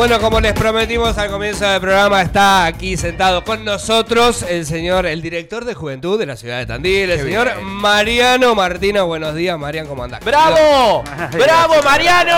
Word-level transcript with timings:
Bueno, 0.00 0.18
como 0.18 0.40
les 0.40 0.54
prometimos 0.54 1.18
al 1.18 1.30
comienzo 1.30 1.66
del 1.66 1.78
programa, 1.78 2.22
está 2.22 2.64
aquí 2.64 2.96
sentado 2.96 3.44
con 3.44 3.66
nosotros 3.66 4.42
el 4.48 4.64
señor, 4.64 5.04
el 5.04 5.20
director 5.20 5.66
de 5.66 5.74
Juventud 5.74 6.18
de 6.18 6.24
la 6.24 6.36
ciudad 6.36 6.56
de 6.56 6.64
Tandil, 6.64 7.10
el 7.10 7.20
señor 7.20 7.60
Mariano 7.60 8.54
Martino. 8.54 9.06
Buenos 9.06 9.34
días, 9.34 9.58
Mariano, 9.58 9.90
¿cómo 9.90 10.02
andás? 10.02 10.24
¡Bravo! 10.24 11.04
¡Bravo, 11.32 11.82
Mariano! 11.84 12.32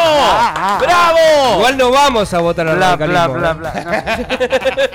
¡Bravo! 0.81 1.59
Igual 1.59 1.79
no 1.79 1.93
vamos 1.93 2.35
a 2.35 2.41
votar 2.41 2.67
al 2.67 2.79
Bla, 2.79 2.97
bla, 2.97 3.07
radicalismo, 3.29 3.39
bla, 3.39 3.55
¿no? 3.55 3.61
bla. 3.61 4.91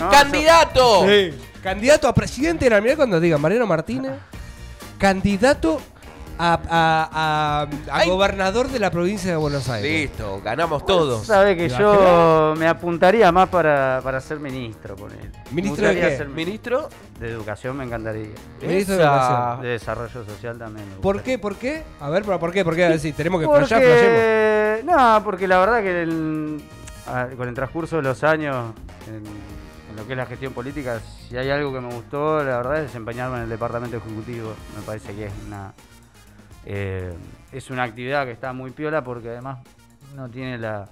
No, 0.00 0.10
¡Candidato! 0.10 1.06
Sí. 1.06 1.34
Candidato 1.62 2.08
a 2.08 2.14
presidente 2.14 2.64
de 2.64 2.70
la 2.70 2.80
mirá 2.80 2.96
cuando 2.96 3.20
diga 3.20 3.38
Mariano 3.38 3.68
Martínez, 3.68 4.14
candidato 4.98 5.80
a, 6.38 6.54
a- 6.54 7.08
a- 7.12 7.62
a 7.62 7.68
Ay. 7.98 8.08
gobernador 8.08 8.68
de 8.68 8.78
la 8.78 8.90
provincia 8.90 9.30
de 9.30 9.36
Buenos 9.36 9.68
Aires. 9.68 10.10
Listo, 10.10 10.40
ganamos 10.44 10.84
todos. 10.86 11.26
Sabe 11.26 11.56
que 11.56 11.68
yo 11.68 12.54
me 12.56 12.66
apuntaría 12.68 13.30
más 13.32 13.48
para, 13.48 14.00
para 14.02 14.20
ser 14.20 14.40
ministro, 14.40 14.96
por 14.96 15.12
él. 15.12 15.30
¿Ministro 15.50 15.88
de 15.88 15.94
qué? 15.94 16.24
¿Ministro? 16.26 16.88
de 17.20 17.28
educación 17.30 17.76
me 17.76 17.84
encantaría. 17.84 18.28
Ministro 18.60 18.96
de. 18.96 19.02
Educación. 19.04 19.62
De 19.62 19.68
desarrollo 19.68 20.24
social 20.24 20.58
también. 20.58 20.88
me 20.88 20.96
¿Por 20.96 21.22
qué? 21.22 21.38
¿Por 21.38 21.54
qué? 21.56 21.84
A 22.00 22.10
ver, 22.10 22.24
pero 22.24 22.40
¿por 22.40 22.50
qué? 22.52 22.64
¿Por 22.64 22.74
qué? 22.74 22.86
A 22.86 22.88
ver 22.88 22.98
si 22.98 23.12
tenemos 23.12 23.40
que. 23.40 23.46
Porque, 23.46 24.82
no, 24.84 25.20
porque 25.24 25.46
la 25.46 25.58
verdad 25.58 25.82
que 25.82 26.02
el- 26.02 26.62
con 27.36 27.48
el 27.48 27.54
transcurso 27.54 27.96
de 27.96 28.02
los 28.02 28.22
años, 28.24 28.72
en, 29.06 29.16
en 29.16 29.96
lo 29.96 30.06
que 30.06 30.12
es 30.12 30.16
la 30.16 30.26
gestión 30.26 30.52
política, 30.52 31.00
si 31.28 31.36
hay 31.36 31.50
algo 31.50 31.72
que 31.72 31.80
me 31.80 31.92
gustó, 31.92 32.38
la 32.42 32.56
verdad 32.56 32.76
es 32.78 32.82
desempeñarme 32.84 33.36
en 33.38 33.42
el 33.44 33.48
departamento 33.50 33.96
ejecutivo. 33.98 34.54
Me 34.76 34.82
parece 34.82 35.14
que 35.14 35.26
es 35.26 35.32
una 35.46 35.72
eh, 36.66 37.12
es 37.52 37.70
una 37.70 37.82
actividad 37.84 38.24
que 38.24 38.32
está 38.32 38.52
muy 38.52 38.70
piola 38.70 39.02
porque 39.04 39.30
además 39.30 39.58
no 40.14 40.28
tiene 40.28 40.58
la, 40.58 40.88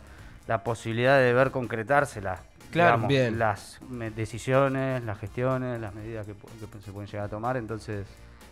la 0.47 0.65
posibilidad 0.65 1.19
de 1.19 1.33
ver 1.33 1.51
concretarse 1.51 2.21
las, 2.21 2.41
Claro, 2.71 2.99
digamos, 2.99 3.09
bien. 3.09 3.39
las 3.39 3.81
decisiones, 4.15 5.03
las 5.03 5.19
gestiones, 5.19 5.81
las 5.81 5.93
medidas 5.95 6.25
que, 6.27 6.35
que 6.35 6.81
se 6.85 6.93
pueden 6.93 7.11
llegar 7.11 7.27
a 7.27 7.29
tomar. 7.29 7.57
Entonces, 7.57 8.07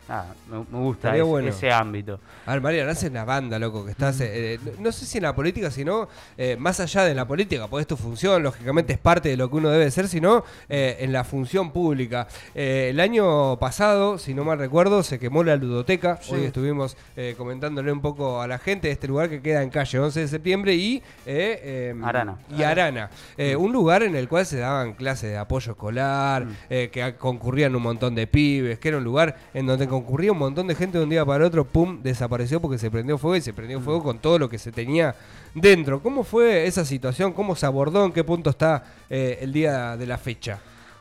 nada, 0.09 0.35
me, 0.51 0.59
me 0.59 0.85
gusta 0.85 1.13
ese, 1.15 1.23
bueno. 1.23 1.49
ese 1.49 1.71
ámbito. 1.71 2.19
A 2.47 2.53
ver, 2.53 2.61
Mariano, 2.63 2.91
haces 2.91 3.11
una 3.11 3.25
banda, 3.25 3.59
loco, 3.59 3.85
que 3.85 3.91
estás, 3.91 4.21
eh, 4.21 4.55
eh, 4.55 4.59
no 4.79 4.91
sé 4.93 5.05
si 5.07 5.19
en 5.19 5.25
la 5.25 5.35
política, 5.35 5.71
sino 5.71 6.09
eh, 6.37 6.57
más 6.59 6.81
allá 6.81 7.05
de 7.05 7.15
la 7.15 7.27
política, 7.27 7.67
pues 7.69 7.83
es 7.83 7.87
tu 7.87 7.97
función, 7.97 8.43
lógicamente 8.43 8.93
es 8.95 8.99
parte 8.99 9.29
de 9.29 9.37
lo 9.37 9.51
que 9.51 9.57
uno 9.57 9.69
debe 9.71 9.91
ser, 9.91 10.09
sino 10.09 10.45
eh, 10.69 10.97
en 11.01 11.13
la 11.13 11.25
función 11.25 11.71
pública. 11.71 12.27
El 12.55 12.99
año 13.01 13.59
pasado, 13.59 14.19
si 14.19 14.35
no 14.35 14.45
mal 14.45 14.59
recuerdo, 14.59 15.03
se 15.03 15.19
quemó 15.19 15.45
la 15.45 15.57
ludoteca, 15.57 16.19
hoy 16.31 16.45
estuvimos 16.45 16.97
comentándole 17.37 17.93
un 17.93 18.01
poco 18.01 18.41
a 18.41 18.47
la 18.47 18.59
gente 18.59 18.89
de 18.89 18.93
este 18.93 19.09
lugar 19.09 19.29
que 19.29 19.43
queda 19.43 19.63
en 19.63 19.71
calle 19.71 19.99
11 19.99 20.21
de 20.21 20.29
septiembre 20.29 20.75
y... 20.75 21.03
eh, 21.27 21.95
Arana. 22.03 22.37
Y 22.57 22.63
Arana, 22.63 23.11
un 23.59 23.73
lugar 23.73 24.03
en 24.03 24.17
el 24.17 24.29
cual 24.29 24.47
se 24.47 24.59
daban 24.59 24.95
clases 24.95 25.31
de 25.31 25.37
apoyo 25.37 25.73
escolar, 25.73 26.47
eh, 26.71 26.89
que 26.93 27.15
concurrían 27.17 27.75
un 27.77 27.83
montón 27.83 28.15
de 28.15 28.27
pibes, 28.27 28.79
que 28.79 28.89
era 28.89 28.99
un 28.99 29.05
lugar 29.05 29.37
en 29.55 29.67
donde 29.67 29.87
concurría 29.99 30.31
un 30.31 30.39
montón 30.39 30.69
de 30.69 30.77
gente 30.77 30.97
de 30.99 31.05
un 31.05 31.11
día 31.11 31.25
para 31.27 31.45
otro, 31.45 31.65
pum, 31.65 32.01
desapareció 32.03 32.61
porque 32.61 32.79
se 32.79 32.89
prendió 32.89 33.19
fuego 33.19 33.35
y 33.37 33.41
se 33.41 33.53
prendió 33.53 33.81
fuego 33.81 34.03
con 34.03 34.19
todo 34.19 34.39
lo 34.39 34.49
que 34.49 34.57
se 34.57 34.71
tenía 34.71 35.17
dentro. 35.55 36.01
¿Cómo 36.01 36.23
fue 36.23 36.67
esa 36.67 36.85
situación? 36.85 37.33
¿Cómo 37.33 37.57
se 37.57 37.67
abordó? 37.67 38.05
¿En 38.05 38.13
qué 38.13 38.23
punto 38.23 38.51
está 38.51 38.85
eh, 39.11 39.39
el 39.41 39.53
día 39.53 39.97
de 39.97 40.07
la 40.07 40.17
fecha? 40.17 40.61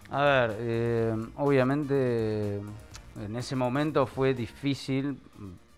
A 0.10 0.24
ver, 0.24 0.56
eh, 0.60 1.16
obviamente 1.36 2.56
en 2.56 3.36
ese 3.36 3.56
momento 3.56 4.08
fue 4.08 4.34
difícil, 4.34 5.20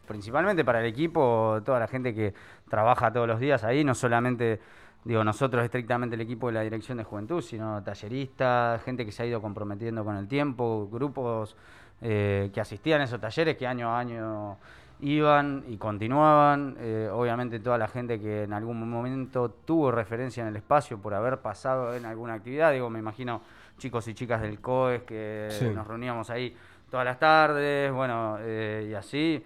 principalmente 0.07 0.63
para 0.63 0.79
el 0.79 0.85
equipo, 0.85 1.59
toda 1.65 1.79
la 1.79 1.87
gente 1.87 2.13
que 2.13 2.33
trabaja 2.69 3.11
todos 3.11 3.27
los 3.27 3.39
días 3.39 3.65
ahí, 3.65 3.83
no 3.83 3.95
solamente, 3.95 4.61
digo, 5.03 5.25
nosotros 5.25 5.63
estrictamente 5.65 6.15
el 6.15 6.21
equipo 6.21 6.47
de 6.47 6.53
la 6.53 6.61
Dirección 6.61 6.99
de 6.99 7.03
Juventud, 7.03 7.41
sino 7.41 7.83
talleristas, 7.83 8.81
gente 8.83 9.05
que 9.05 9.11
se 9.11 9.23
ha 9.23 9.25
ido 9.25 9.41
comprometiendo 9.41 10.05
con 10.05 10.15
el 10.15 10.27
tiempo, 10.27 10.87
grupos 10.89 11.57
eh, 12.01 12.49
que 12.53 12.61
asistían 12.61 13.01
a 13.01 13.03
esos 13.05 13.19
talleres 13.19 13.57
que 13.57 13.67
año 13.67 13.89
a 13.89 13.99
año 13.99 14.57
iban 15.01 15.63
y 15.67 15.77
continuaban, 15.77 16.75
eh, 16.79 17.09
obviamente 17.11 17.59
toda 17.59 17.77
la 17.77 17.87
gente 17.87 18.19
que 18.19 18.43
en 18.43 18.53
algún 18.53 18.89
momento 18.89 19.49
tuvo 19.65 19.91
referencia 19.91 20.41
en 20.43 20.49
el 20.49 20.55
espacio 20.57 20.97
por 20.97 21.13
haber 21.13 21.37
pasado 21.39 21.95
en 21.95 22.05
alguna 22.05 22.33
actividad, 22.33 22.73
digo, 22.73 22.89
me 22.89 22.99
imagino 22.99 23.41
chicos 23.77 24.07
y 24.09 24.13
chicas 24.13 24.41
del 24.41 24.59
COES 24.59 25.03
que 25.03 25.47
Sí. 25.51 25.69
nos 25.73 25.87
reuníamos 25.87 26.29
ahí 26.29 26.53
todas 26.91 27.05
las 27.05 27.17
tardes, 27.17 27.91
bueno, 27.93 28.37
eh, 28.41 28.87
y 28.91 28.93
así, 28.93 29.41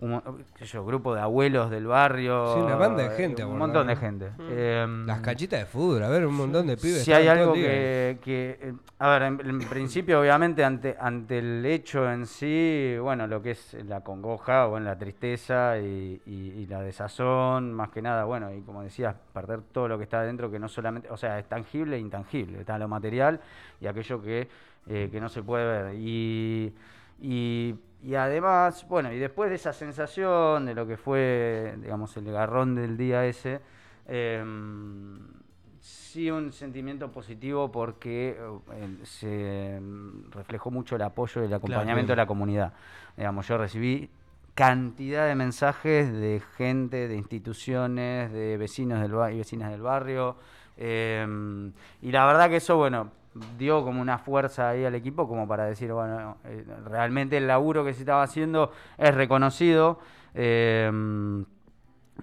un 0.00 0.20
qué 0.58 0.66
sé 0.66 0.72
yo, 0.72 0.84
grupo 0.84 1.14
de 1.14 1.20
abuelos 1.20 1.70
del 1.70 1.86
barrio. 1.86 2.52
Sí, 2.54 2.60
una 2.60 2.76
banda 2.76 3.02
de 3.04 3.10
gente, 3.10 3.44
Un 3.44 3.58
montón 3.58 3.86
de 3.86 3.96
gente. 3.96 4.30
Em, 4.48 5.06
Las 5.06 5.20
canchitas 5.20 5.60
de 5.60 5.66
fútbol, 5.66 6.02
a 6.02 6.08
ver, 6.08 6.26
un 6.26 6.34
montón 6.34 6.66
de 6.66 6.76
pibes. 6.76 7.02
si 7.04 7.12
hay 7.12 7.28
algo 7.28 7.52
que, 7.54 8.18
que, 8.22 8.58
eh, 8.60 8.72
a 8.98 9.08
ver, 9.10 9.22
en, 9.22 9.40
en 9.48 9.58
principio 9.60 10.20
obviamente 10.20 10.64
ante, 10.64 10.96
ante 11.00 11.38
el 11.38 11.64
hecho 11.64 12.10
en 12.10 12.26
sí, 12.26 12.96
bueno, 13.00 13.26
lo 13.26 13.40
que 13.40 13.52
es 13.52 13.74
la 13.86 14.00
congoja, 14.02 14.66
bueno, 14.66 14.86
la 14.86 14.98
tristeza 14.98 15.78
y, 15.78 16.20
y- 16.26 16.52
y 16.58 16.66
la 16.66 16.80
desazón, 16.82 17.72
más 17.72 17.90
que 17.90 18.02
nada, 18.02 18.24
bueno, 18.24 18.52
y 18.52 18.60
como 18.62 18.82
decías, 18.82 19.14
perder 19.32 19.62
todo 19.72 19.88
lo 19.88 19.96
que 19.98 20.04
está 20.04 20.20
adentro, 20.20 20.50
que 20.50 20.58
no 20.58 20.68
solamente, 20.68 21.08
o 21.10 21.16
sea, 21.16 21.38
es 21.38 21.46
tangible 21.48 21.96
e 21.96 22.00
intangible, 22.00 22.60
está 22.60 22.78
lo 22.78 22.88
material 22.88 23.40
y 23.80 23.86
aquello 23.86 24.20
que, 24.20 24.48
eh, 24.88 25.08
que 25.10 25.20
no 25.20 25.28
se 25.28 25.42
puede 25.42 25.64
ver. 25.82 25.94
Y, 25.96 26.74
y, 27.20 27.74
y 28.04 28.16
además, 28.16 28.86
bueno, 28.86 29.10
y 29.12 29.18
después 29.18 29.48
de 29.48 29.56
esa 29.56 29.72
sensación 29.72 30.66
de 30.66 30.74
lo 30.74 30.86
que 30.86 30.98
fue, 30.98 31.74
digamos, 31.80 32.14
el 32.18 32.30
garrón 32.30 32.74
del 32.74 32.98
día 32.98 33.24
ese, 33.24 33.62
em, 34.06 35.20
sí 35.80 36.30
un 36.30 36.52
sentimiento 36.52 37.10
positivo 37.10 37.72
porque 37.72 38.36
eh, 38.72 38.96
se 39.04 39.80
mm, 39.80 40.32
reflejó 40.32 40.70
mucho 40.70 40.96
el 40.96 41.02
apoyo 41.02 41.42
y 41.42 41.46
el 41.46 41.54
acompañamiento 41.54 42.12
de 42.12 42.16
la 42.16 42.26
comunidad. 42.26 42.74
Digamos, 43.16 43.48
yo 43.48 43.56
recibí 43.56 44.10
cantidad 44.54 45.26
de 45.26 45.34
mensajes 45.34 46.12
de 46.12 46.42
gente, 46.58 47.08
de 47.08 47.16
instituciones, 47.16 48.30
de 48.32 48.58
vecinos 48.58 49.00
del 49.00 49.12
y 49.32 49.38
vecinas 49.38 49.70
del 49.70 49.80
barrio. 49.80 50.36
em, 50.76 51.72
y 52.02 52.12
la 52.12 52.26
verdad 52.26 52.50
que 52.50 52.56
eso, 52.56 52.76
bueno, 52.76 53.12
dio 53.58 53.82
como 53.84 54.00
una 54.00 54.18
fuerza 54.18 54.68
ahí 54.70 54.84
al 54.84 54.94
equipo 54.94 55.26
como 55.28 55.46
para 55.48 55.64
decir, 55.66 55.92
bueno, 55.92 56.36
eh, 56.44 56.64
realmente 56.86 57.36
el 57.36 57.46
laburo 57.46 57.84
que 57.84 57.92
se 57.92 58.00
estaba 58.00 58.22
haciendo 58.22 58.70
es 58.98 59.14
reconocido. 59.14 59.98
em, 60.34 61.44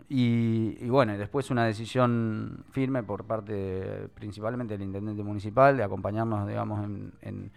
y, 0.10 0.78
y 0.80 0.90
bueno, 0.90 1.18
después 1.18 1.52
una 1.52 1.66
decisión 1.66 2.64
firme 2.72 3.04
por 3.04 3.26
parte 3.26 3.52
de- 3.54 4.08
principalmente 4.10 4.74
del 4.78 4.84
intendente 4.88 5.22
municipal 5.24 5.76
de 5.76 5.84
acompañarnos, 5.84 6.48
digamos, 6.48 6.84
en, 6.86 7.14
en- 7.22 7.52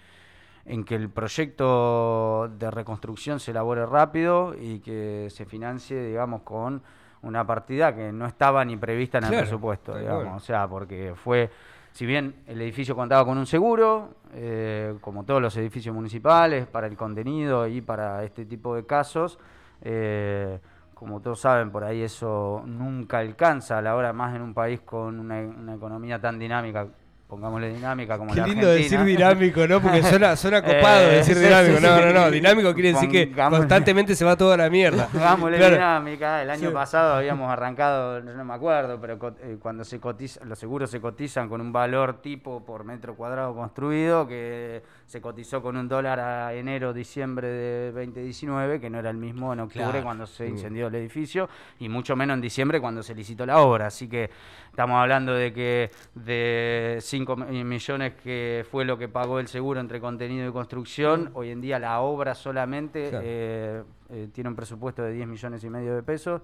en 0.66 0.82
que 0.84 0.94
el 0.96 1.10
proyecto 1.10 2.48
de 2.58 2.70
reconstrucción 2.70 3.38
se 3.38 3.50
elabore 3.50 3.84
rápido 3.86 4.54
y 4.60 4.80
que 4.80 5.28
se 5.30 5.44
financie, 5.44 6.02
digamos, 6.06 6.42
con 6.42 6.82
una 7.22 7.46
partida 7.46 7.94
que 7.94 8.12
no 8.12 8.26
estaba 8.26 8.64
ni 8.64 8.76
prevista 8.76 9.18
en 9.18 9.24
el 9.24 9.30
presupuesto, 9.40 9.92
digamos. 9.98 10.42
O 10.42 10.44
sea, 10.44 10.66
porque 10.68 11.12
fue, 11.14 11.50
si 11.94 12.06
bien 12.06 12.34
el 12.48 12.60
edificio 12.60 12.96
contaba 12.96 13.24
con 13.24 13.38
un 13.38 13.46
seguro, 13.46 14.16
eh, 14.32 14.96
como 15.00 15.24
todos 15.24 15.40
los 15.40 15.56
edificios 15.56 15.94
municipales, 15.94 16.66
para 16.66 16.88
el 16.88 16.96
contenido 16.96 17.68
y 17.68 17.80
para 17.80 18.24
este 18.24 18.44
tipo 18.44 18.74
de 18.74 18.84
casos, 18.84 19.38
eh, 19.80 20.58
como 20.92 21.20
todos 21.20 21.38
saben, 21.38 21.70
por 21.70 21.84
ahí 21.84 22.02
eso 22.02 22.64
nunca 22.66 23.18
alcanza 23.18 23.78
a 23.78 23.82
la 23.82 23.94
hora 23.94 24.12
más 24.12 24.34
en 24.34 24.42
un 24.42 24.54
país 24.54 24.80
con 24.80 25.20
una, 25.20 25.38
una 25.38 25.76
economía 25.76 26.20
tan 26.20 26.36
dinámica, 26.36 26.88
pongámosle 27.26 27.72
dinámica 27.74 28.18
como 28.18 28.32
Qué 28.32 28.40
la 28.40 28.46
lindo 28.46 28.68
Argentina. 28.68 28.98
decir 29.00 29.16
dinámico, 29.16 29.66
¿no? 29.66 29.80
Porque 29.80 30.02
suena, 30.04 30.36
suena 30.36 30.62
copado 30.62 31.00
Eh, 31.10 31.16
decir 31.16 31.38
dinámico. 31.38 31.76
sí, 31.78 31.82
no, 31.82 31.96
sí. 31.98 32.04
no, 32.04 32.12
no. 32.12 32.30
Dinámico 32.30 32.74
quiere 32.74 32.92
decir 32.92 33.08
que 33.08 33.32
constantemente 33.32 34.14
se 34.14 34.24
va 34.24 34.36
toda 34.36 34.56
la 34.56 34.70
mierda. 34.70 35.08
Pongámosle 35.12 35.56
Claro. 35.56 35.74
dinámica. 35.74 36.42
El 36.42 36.50
año 36.50 36.68
Sí. 36.68 36.74
pasado 36.74 37.14
habíamos 37.14 37.50
arrancado, 37.50 38.20
no, 38.20 38.44
me 38.44 38.54
acuerdo, 38.54 39.00
pero 39.00 39.18
eh, 39.42 39.56
cuando 39.60 39.84
se 39.84 39.98
cotiza, 40.00 40.44
los 40.44 40.58
seguros 40.58 40.90
se 40.90 41.00
cotizan 41.00 41.48
con 41.48 41.60
un 41.60 41.72
valor 41.72 42.20
tipo 42.22 42.64
por 42.64 42.84
metro 42.84 43.14
cuadrado 43.16 43.54
construido, 43.54 44.28
que 44.28 44.82
se 45.06 45.20
cotizó 45.20 45.62
con 45.62 45.76
un 45.76 45.86
dólar 45.88 46.18
a 46.18 46.54
enero, 46.54 46.92
diciembre 46.92 47.46
de 47.48 47.92
2019, 47.92 48.80
que 48.80 48.88
no 48.90 48.98
era 48.98 49.10
el 49.10 49.16
mismo 49.16 49.52
en 49.52 49.60
octubre 49.60 49.84
Claro. 49.90 50.02
cuando 50.04 50.26
se 50.26 50.44
Mm. 50.46 50.52
incendió 50.52 50.86
el 50.88 50.94
edificio, 50.96 51.48
y 51.78 51.88
mucho 51.88 52.16
menos 52.16 52.34
en 52.34 52.40
diciembre 52.40 52.80
cuando 52.80 53.02
se 53.02 53.14
licitó 53.14 53.44
la 53.46 53.58
obra. 53.60 53.86
Así 53.86 54.08
que 54.08 54.30
estamos 54.70 54.96
hablando 55.00 55.34
de 55.34 55.52
que 55.52 55.90
de 56.14 56.98
5 57.00 57.36
millones 57.36 58.14
que 58.22 58.64
fue 58.70 58.84
lo 58.84 58.96
que 58.98 59.08
pagó 59.08 59.38
el 59.38 59.48
seguro 59.48 59.80
entre 59.80 60.00
contenido 60.00 60.48
y 60.48 60.52
construcción, 60.52 61.30
hoy 61.34 61.50
en 61.50 61.60
día 61.60 61.78
la 61.78 62.00
obra 62.00 62.34
solamente 62.34 63.10
Claro. 63.10 63.24
eh, 63.26 63.82
eh, 64.10 64.28
tiene 64.32 64.48
un 64.50 64.56
presupuesto 64.56 65.02
de 65.02 65.12
10 65.12 65.26
millones 65.28 65.62
y 65.64 65.70
medio 65.70 65.94
de 65.94 66.02
pesos. 66.02 66.40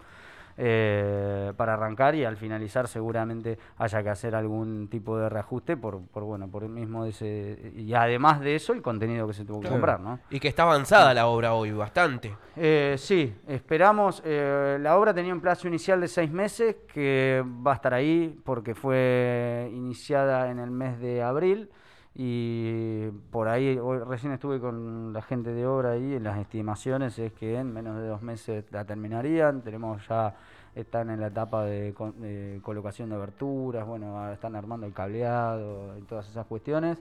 Eh, 0.62 1.54
para 1.56 1.72
arrancar 1.72 2.14
y 2.14 2.24
al 2.26 2.36
finalizar 2.36 2.86
seguramente 2.86 3.58
haya 3.78 4.02
que 4.02 4.10
hacer 4.10 4.34
algún 4.34 4.88
tipo 4.88 5.16
de 5.16 5.30
reajuste 5.30 5.78
por, 5.78 6.02
por 6.02 6.24
bueno, 6.24 6.48
por 6.48 6.64
el 6.64 6.68
mismo 6.68 7.04
de 7.04 7.10
ese, 7.10 7.72
y 7.76 7.94
además 7.94 8.40
de 8.40 8.56
eso 8.56 8.74
el 8.74 8.82
contenido 8.82 9.26
que 9.26 9.32
se 9.32 9.46
tuvo 9.46 9.60
que 9.60 9.68
Claro. 9.68 9.76
comprar, 9.76 10.00
¿no? 10.00 10.18
Y 10.28 10.38
que 10.38 10.48
está 10.48 10.64
avanzada 10.64 11.14
la 11.14 11.28
obra 11.28 11.54
hoy, 11.54 11.70
bastante. 11.72 12.34
Eh, 12.56 12.96
sí, 12.98 13.34
esperamos. 13.48 14.20
eh, 14.24 14.76
la 14.80 14.98
obra 14.98 15.14
tenía 15.14 15.32
un 15.32 15.40
plazo 15.40 15.66
inicial 15.66 15.98
de 16.00 16.08
seis 16.08 16.30
meses 16.30 16.76
que 16.92 17.42
va 17.66 17.72
a 17.72 17.74
estar 17.76 17.94
ahí 17.94 18.38
porque 18.44 18.74
fue 18.74 19.70
iniciada 19.72 20.50
en 20.50 20.58
el 20.58 20.70
mes 20.70 21.00
de 21.00 21.22
abril 21.22 21.70
y 22.14 23.08
por 23.30 23.48
ahí, 23.48 23.78
hoy 23.78 23.98
recién 24.00 24.32
estuve 24.32 24.58
con 24.60 25.12
la 25.12 25.22
gente 25.22 25.52
de 25.52 25.64
obra 25.64 25.92
ahí, 25.92 26.14
en 26.16 26.24
las 26.24 26.38
estimaciones 26.38 27.18
es 27.18 27.32
que 27.32 27.56
en 27.56 27.72
menos 27.72 27.96
de 28.00 28.08
dos 28.08 28.20
meses 28.20 28.64
la 28.72 28.84
terminarían. 28.84 29.62
Tenemos 29.62 30.06
ya, 30.08 30.34
están 30.74 31.10
en 31.10 31.20
la 31.20 31.28
etapa 31.28 31.64
de, 31.64 32.60
colocación 32.62 33.10
de 33.10 33.16
aberturas, 33.16 33.86
bueno, 33.86 34.18
ahora 34.18 34.32
están 34.32 34.54
armando 34.56 34.86
el 34.86 34.92
cableado 34.92 35.96
y 35.98 36.02
todas 36.02 36.28
esas 36.28 36.46
cuestiones. 36.46 36.98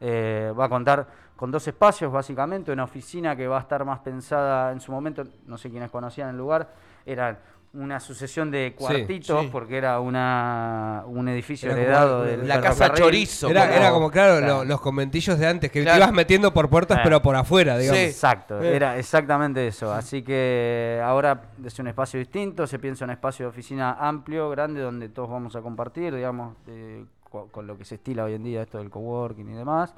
Eh, 0.00 0.52
va 0.58 0.66
a 0.66 0.68
contar 0.68 1.06
con 1.36 1.50
dos 1.50 1.66
espacios, 1.66 2.12
básicamente, 2.12 2.72
una 2.72 2.84
oficina 2.84 3.34
que 3.34 3.46
va 3.46 3.58
a 3.58 3.60
estar 3.60 3.84
más 3.84 4.00
pensada 4.00 4.72
en 4.72 4.80
su 4.80 4.92
momento, 4.92 5.24
no 5.46 5.56
sé 5.56 5.70
quiénes 5.70 5.90
conocían 5.90 6.30
el 6.30 6.36
lugar, 6.36 6.68
era 7.04 7.38
una 7.78 8.00
sucesión 8.00 8.50
de 8.50 8.74
cuartitos, 8.76 9.42
sí. 9.42 9.48
porque 9.52 9.76
era 9.76 10.00
una, 10.00 11.04
un 11.06 11.28
edificio 11.28 11.70
Era 11.70 11.80
heredado 11.82 12.24
la- 12.24 12.30
del 12.30 12.48
La 12.48 12.60
casa 12.60 12.92
chorizo. 12.94 13.48
Era, 13.48 13.74
era 13.76 13.90
como, 13.90 14.10
claro, 14.10 14.38
Claro. 14.38 14.58
lo- 14.58 14.64
los 14.64 14.80
conventillos 14.80 15.38
de 15.38 15.46
antes, 15.46 15.70
que 15.70 15.82
Claro. 15.82 15.98
te 15.98 16.04
ibas 16.04 16.12
metiendo 16.14 16.52
por 16.52 16.68
puertas, 16.70 17.00
pero 17.04 17.20
por 17.22 17.36
afuera, 17.36 17.76
digamos. 17.76 17.98
Sí. 18.00 18.06
Exacto, 18.06 18.62
Eh. 18.62 18.76
era 18.76 18.96
exactamente 18.98 19.66
eso. 19.66 19.92
Así 19.92 20.22
que 20.22 21.00
ahora 21.04 21.42
es 21.64 21.78
un 21.78 21.88
espacio 21.88 22.18
distinto, 22.18 22.66
se 22.66 22.78
piensa 22.78 23.04
un 23.04 23.10
espacio 23.10 23.44
de 23.46 23.50
oficina 23.50 23.92
amplio, 24.00 24.48
grande, 24.50 24.80
donde 24.80 25.08
todos 25.08 25.28
vamos 25.30 25.54
a 25.56 25.60
compartir, 25.60 26.14
digamos, 26.14 26.56
eh, 26.68 27.04
co- 27.28 27.48
con, 27.52 27.66
lo 27.66 27.76
que 27.76 27.84
se 27.84 27.96
estila 27.96 28.24
hoy 28.24 28.34
en 28.34 28.42
día, 28.44 28.62
esto 28.62 28.78
del 28.78 28.88
coworking 28.90 29.48
y 29.50 29.54
demás. 29.56 29.94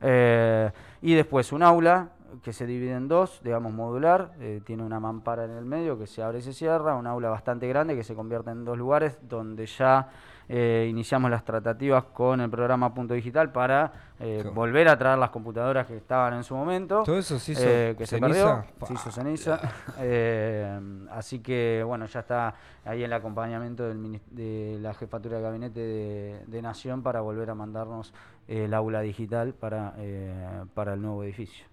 Eh, 0.00 0.70
y 1.02 1.14
después 1.14 1.52
un 1.52 1.62
aula 1.62 2.08
que 2.42 2.52
se 2.52 2.66
divide 2.66 2.92
en 2.92 3.08
dos, 3.08 3.40
digamos 3.42 3.72
modular, 3.72 4.32
eh, 4.40 4.60
tiene 4.64 4.82
una 4.82 5.00
mampara 5.00 5.44
en 5.44 5.52
el 5.52 5.64
medio 5.64 5.98
que 5.98 6.06
se 6.06 6.22
abre 6.22 6.38
y 6.38 6.42
se 6.42 6.52
cierra, 6.52 6.94
un 6.96 7.06
aula 7.06 7.30
bastante 7.30 7.68
grande 7.68 7.94
que 7.94 8.04
se 8.04 8.14
convierte 8.14 8.50
en 8.50 8.64
dos 8.64 8.76
lugares 8.76 9.18
donde 9.22 9.66
ya 9.66 10.08
eh, 10.48 10.86
iniciamos 10.88 11.30
las 11.30 11.44
tratativas 11.44 12.04
con 12.04 12.40
el 12.40 12.50
programa 12.50 12.92
Punto 12.92 13.14
Digital 13.14 13.52
para 13.52 14.13
eh, 14.20 14.44
volver 14.54 14.88
a 14.88 14.96
traer 14.96 15.18
las 15.18 15.30
computadoras 15.30 15.86
que 15.86 15.96
estaban 15.96 16.34
en 16.34 16.44
su 16.44 16.54
momento. 16.54 17.02
Todo 17.04 17.18
eso 17.18 17.38
se 17.38 17.52
hizo 17.52 17.62
eh, 17.64 17.94
que 17.98 18.06
se 18.06 18.18
ceniza. 18.18 18.64
perdió, 18.78 18.86
se 18.86 18.92
hizo 18.94 19.10
ceniza. 19.10 19.60
Eh, 19.98 20.78
así 21.12 21.38
que 21.38 21.82
bueno, 21.84 22.06
ya 22.06 22.20
está 22.20 22.54
ahí 22.84 23.02
el 23.02 23.12
acompañamiento 23.12 23.88
del 23.88 24.20
de 24.30 24.78
la 24.80 24.92
jefatura 24.94 25.36
de 25.38 25.42
gabinete 25.42 25.80
de, 25.80 26.40
de 26.46 26.62
Nación 26.62 27.02
para 27.02 27.20
volver 27.20 27.50
a 27.50 27.54
mandarnos 27.54 28.12
el 28.48 28.74
aula 28.74 29.00
digital 29.00 29.54
para, 29.54 29.94
eh, 29.98 30.32
para 30.74 30.94
el 30.94 31.02
nuevo 31.02 31.24
edificio. 31.24 31.64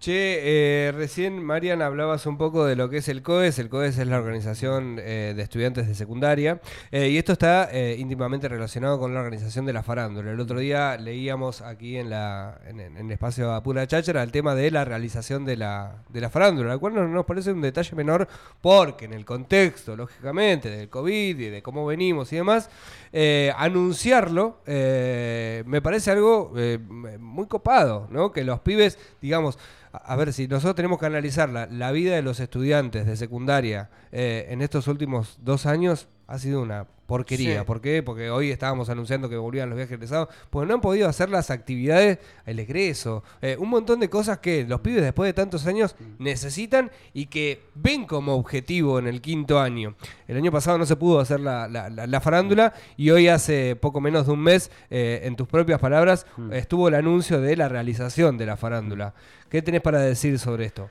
Che, 0.00 0.86
eh, 0.88 0.92
recién 0.92 1.42
Marian 1.44 1.82
hablabas 1.82 2.24
un 2.26 2.38
poco 2.38 2.64
de 2.64 2.76
lo 2.76 2.88
que 2.88 2.98
es 2.98 3.08
el 3.08 3.22
COES. 3.22 3.58
El 3.58 3.68
COES 3.68 3.98
es 3.98 4.06
la 4.06 4.18
organización 4.18 4.98
eh, 4.98 5.34
de 5.36 5.42
estudiantes 5.42 5.86
de 5.86 5.94
secundaria. 5.94 6.60
eh, 6.90 7.08
y 7.08 7.18
esto 7.18 7.32
está 7.32 7.68
eh, 7.70 7.96
íntimamente 7.98 8.48
relacionado 8.48 8.98
con 8.98 9.12
la 9.12 9.20
organización 9.20 9.66
de 9.66 9.74
la 9.74 9.82
farándula. 9.82 10.32
El 10.32 10.40
otro 10.40 10.58
día 10.58 10.96
leíamos 10.96 11.41
aquí 11.64 11.98
en, 11.98 12.10
la, 12.10 12.60
en, 12.66 12.80
el 12.80 13.10
espacio 13.10 13.52
a 13.52 13.62
pura 13.62 13.86
cháchara 13.86 14.22
el 14.22 14.30
tema 14.30 14.54
de 14.54 14.70
la 14.70 14.84
realización 14.84 15.44
de 15.44 15.56
la, 15.56 16.02
de 16.08 16.20
la 16.20 16.30
farándula, 16.30 16.72
lo 16.72 16.80
cual 16.80 16.94
no 16.94 17.06
nos 17.08 17.26
parece 17.26 17.52
un 17.52 17.60
detalle 17.60 17.96
menor 17.96 18.28
porque 18.60 19.06
en 19.06 19.12
el 19.12 19.24
contexto, 19.24 19.96
lógicamente, 19.96 20.70
del 20.70 20.88
COVID 20.88 21.38
y 21.38 21.50
de 21.50 21.62
cómo 21.62 21.84
venimos 21.84 22.32
y 22.32 22.36
demás, 22.36 22.70
eh, 23.12 23.52
anunciarlo 23.56 24.60
eh, 24.66 25.64
me 25.66 25.82
parece 25.82 26.10
algo 26.10 26.52
eh, 26.56 26.78
muy 26.78 27.46
copado, 27.46 28.06
¿no? 28.10 28.32
Que 28.32 28.44
los 28.44 28.60
pibes, 28.60 28.98
digamos, 29.20 29.58
a, 29.92 30.16
ver, 30.16 30.32
si 30.32 30.48
nosotros 30.48 30.76
tenemos 30.76 30.98
que 30.98 31.06
analizar 31.06 31.48
la, 31.48 31.66
la 31.66 31.92
vida 31.92 32.14
de 32.14 32.22
los 32.22 32.40
estudiantes 32.40 33.06
de 33.06 33.16
secundaria 33.16 33.90
en 34.10 34.62
estos 34.62 34.88
últimos 34.88 35.38
dos 35.42 35.66
años, 35.66 36.08
ha 36.26 36.38
sido 36.38 36.62
una 36.62 36.86
porquería. 37.12 37.60
Sí. 37.60 37.64
¿Por 37.66 37.80
qué? 37.82 38.02
Porque 38.02 38.30
hoy 38.30 38.50
estábamos 38.50 38.88
anunciando 38.88 39.28
que 39.28 39.36
volvían 39.36 39.68
los 39.68 39.76
viajes 39.76 39.92
egresados, 39.92 40.28
porque 40.50 40.66
no 40.68 40.74
han 40.74 40.80
podido 40.80 41.08
hacer 41.08 41.28
las 41.28 41.50
actividades, 41.50 42.18
el 42.46 42.58
egreso, 42.58 43.22
eh, 43.42 43.56
un 43.58 43.68
montón 43.68 44.00
de 44.00 44.08
cosas 44.08 44.38
que 44.38 44.64
los 44.64 44.80
pibes 44.80 45.02
después 45.02 45.28
de 45.28 45.34
tantos 45.34 45.66
años 45.66 45.94
necesitan 46.18 46.90
y 47.12 47.26
que 47.26 47.62
ven 47.74 48.06
como 48.06 48.34
objetivo 48.34 48.98
en 48.98 49.06
el 49.06 49.20
quinto 49.20 49.60
año. 49.60 49.94
El 50.26 50.36
año 50.38 50.50
pasado 50.50 50.78
no 50.78 50.86
se 50.86 50.96
pudo 50.96 51.20
hacer 51.20 51.40
la, 51.40 51.68
la- 51.68 51.90
la- 51.90 52.06
la 52.06 52.20
farándula 52.20 52.72
y 52.96 53.10
hoy 53.10 53.28
hace 53.28 53.76
poco 53.76 54.00
menos 54.00 54.26
de 54.26 54.32
un 54.32 54.40
mes, 54.40 54.70
eh, 54.90 55.20
en 55.24 55.36
tus 55.36 55.46
propias 55.48 55.78
palabras, 55.80 56.26
estuvo 56.52 56.88
el 56.88 56.94
anuncio 56.94 57.40
de 57.40 57.56
la 57.56 57.68
realización 57.68 58.38
de 58.38 58.46
la 58.46 58.56
farándula. 58.56 59.12
¿Qué 59.50 59.60
tenés 59.60 59.82
para 59.82 60.00
decir 60.00 60.38
sobre 60.38 60.64
esto? 60.64 60.88